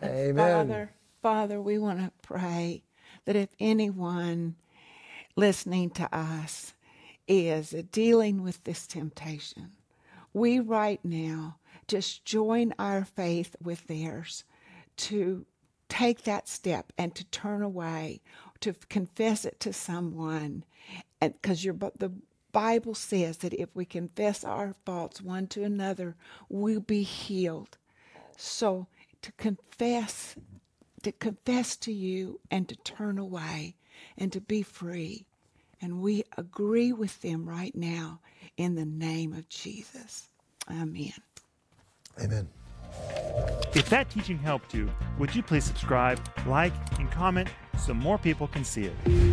Amen. 0.02 0.36
Father, 0.36 0.92
Father, 1.22 1.62
we 1.62 1.78
want 1.78 2.00
to 2.00 2.12
pray 2.24 2.82
that 3.26 3.36
if 3.36 3.50
anyone 3.60 4.56
listening 5.36 5.92
to 5.92 6.10
us 6.12 6.74
is 7.28 7.72
dealing 7.92 8.44
with 8.44 8.64
this 8.64 8.88
temptation, 8.88 9.72
we 10.34 10.60
right 10.60 11.00
now 11.04 11.58
just 11.88 12.26
join 12.26 12.74
our 12.80 13.06
faith 13.06 13.56
with 13.62 13.88
theirs 13.88 14.44
to 14.96 15.46
take 15.90 16.24
that 16.24 16.48
step 16.48 16.92
and 16.98 17.14
to 17.16 17.24
turn 17.26 17.62
away, 17.62 18.22
to 18.60 18.74
confess 18.90 19.46
it 19.46 19.60
to 19.60 19.74
someone, 19.74 20.64
and 21.22 21.34
because 21.42 21.62
the 21.64 22.12
Bible 22.52 22.96
says 22.96 23.38
that 23.38 23.54
if 23.54 23.70
we 23.74 23.86
confess 23.86 24.44
our 24.44 24.76
faults 24.86 25.22
one 25.22 25.48
to 25.48 25.64
another, 25.64 26.16
we'll 26.50 26.80
be 26.80 27.04
healed. 27.04 27.78
So 28.38 28.88
to 29.22 29.32
confess, 29.34 30.36
to 31.02 31.12
confess 31.12 31.76
to 31.78 31.92
you 31.92 32.40
and 32.52 32.68
to 32.70 32.76
turn 32.76 33.18
away 33.18 33.76
and 34.18 34.32
to 34.34 34.42
be 34.42 34.62
free. 34.62 35.26
And 35.84 36.00
we 36.00 36.24
agree 36.38 36.94
with 36.94 37.22
them 37.22 37.48
right 37.48 37.76
now 37.76 38.22
in 38.56 38.76
the 38.76 38.86
name 38.86 39.34
of 39.34 39.50
Jesus. 39.50 40.30
Amen. 40.72 41.12
Amen. 42.22 42.48
If 43.76 43.90
that 43.90 44.10
teaching 44.10 44.38
helped 44.38 44.74
you, 44.74 44.90
would 45.20 45.36
you 45.36 45.44
please 45.44 45.66
subscribe, 45.66 46.22
like, 46.48 46.72
and 47.00 47.12
comment 47.12 47.50
so 47.78 47.94
more 47.94 48.18
people 48.18 48.48
can 48.48 48.64
see 48.64 48.84
it? 48.84 49.33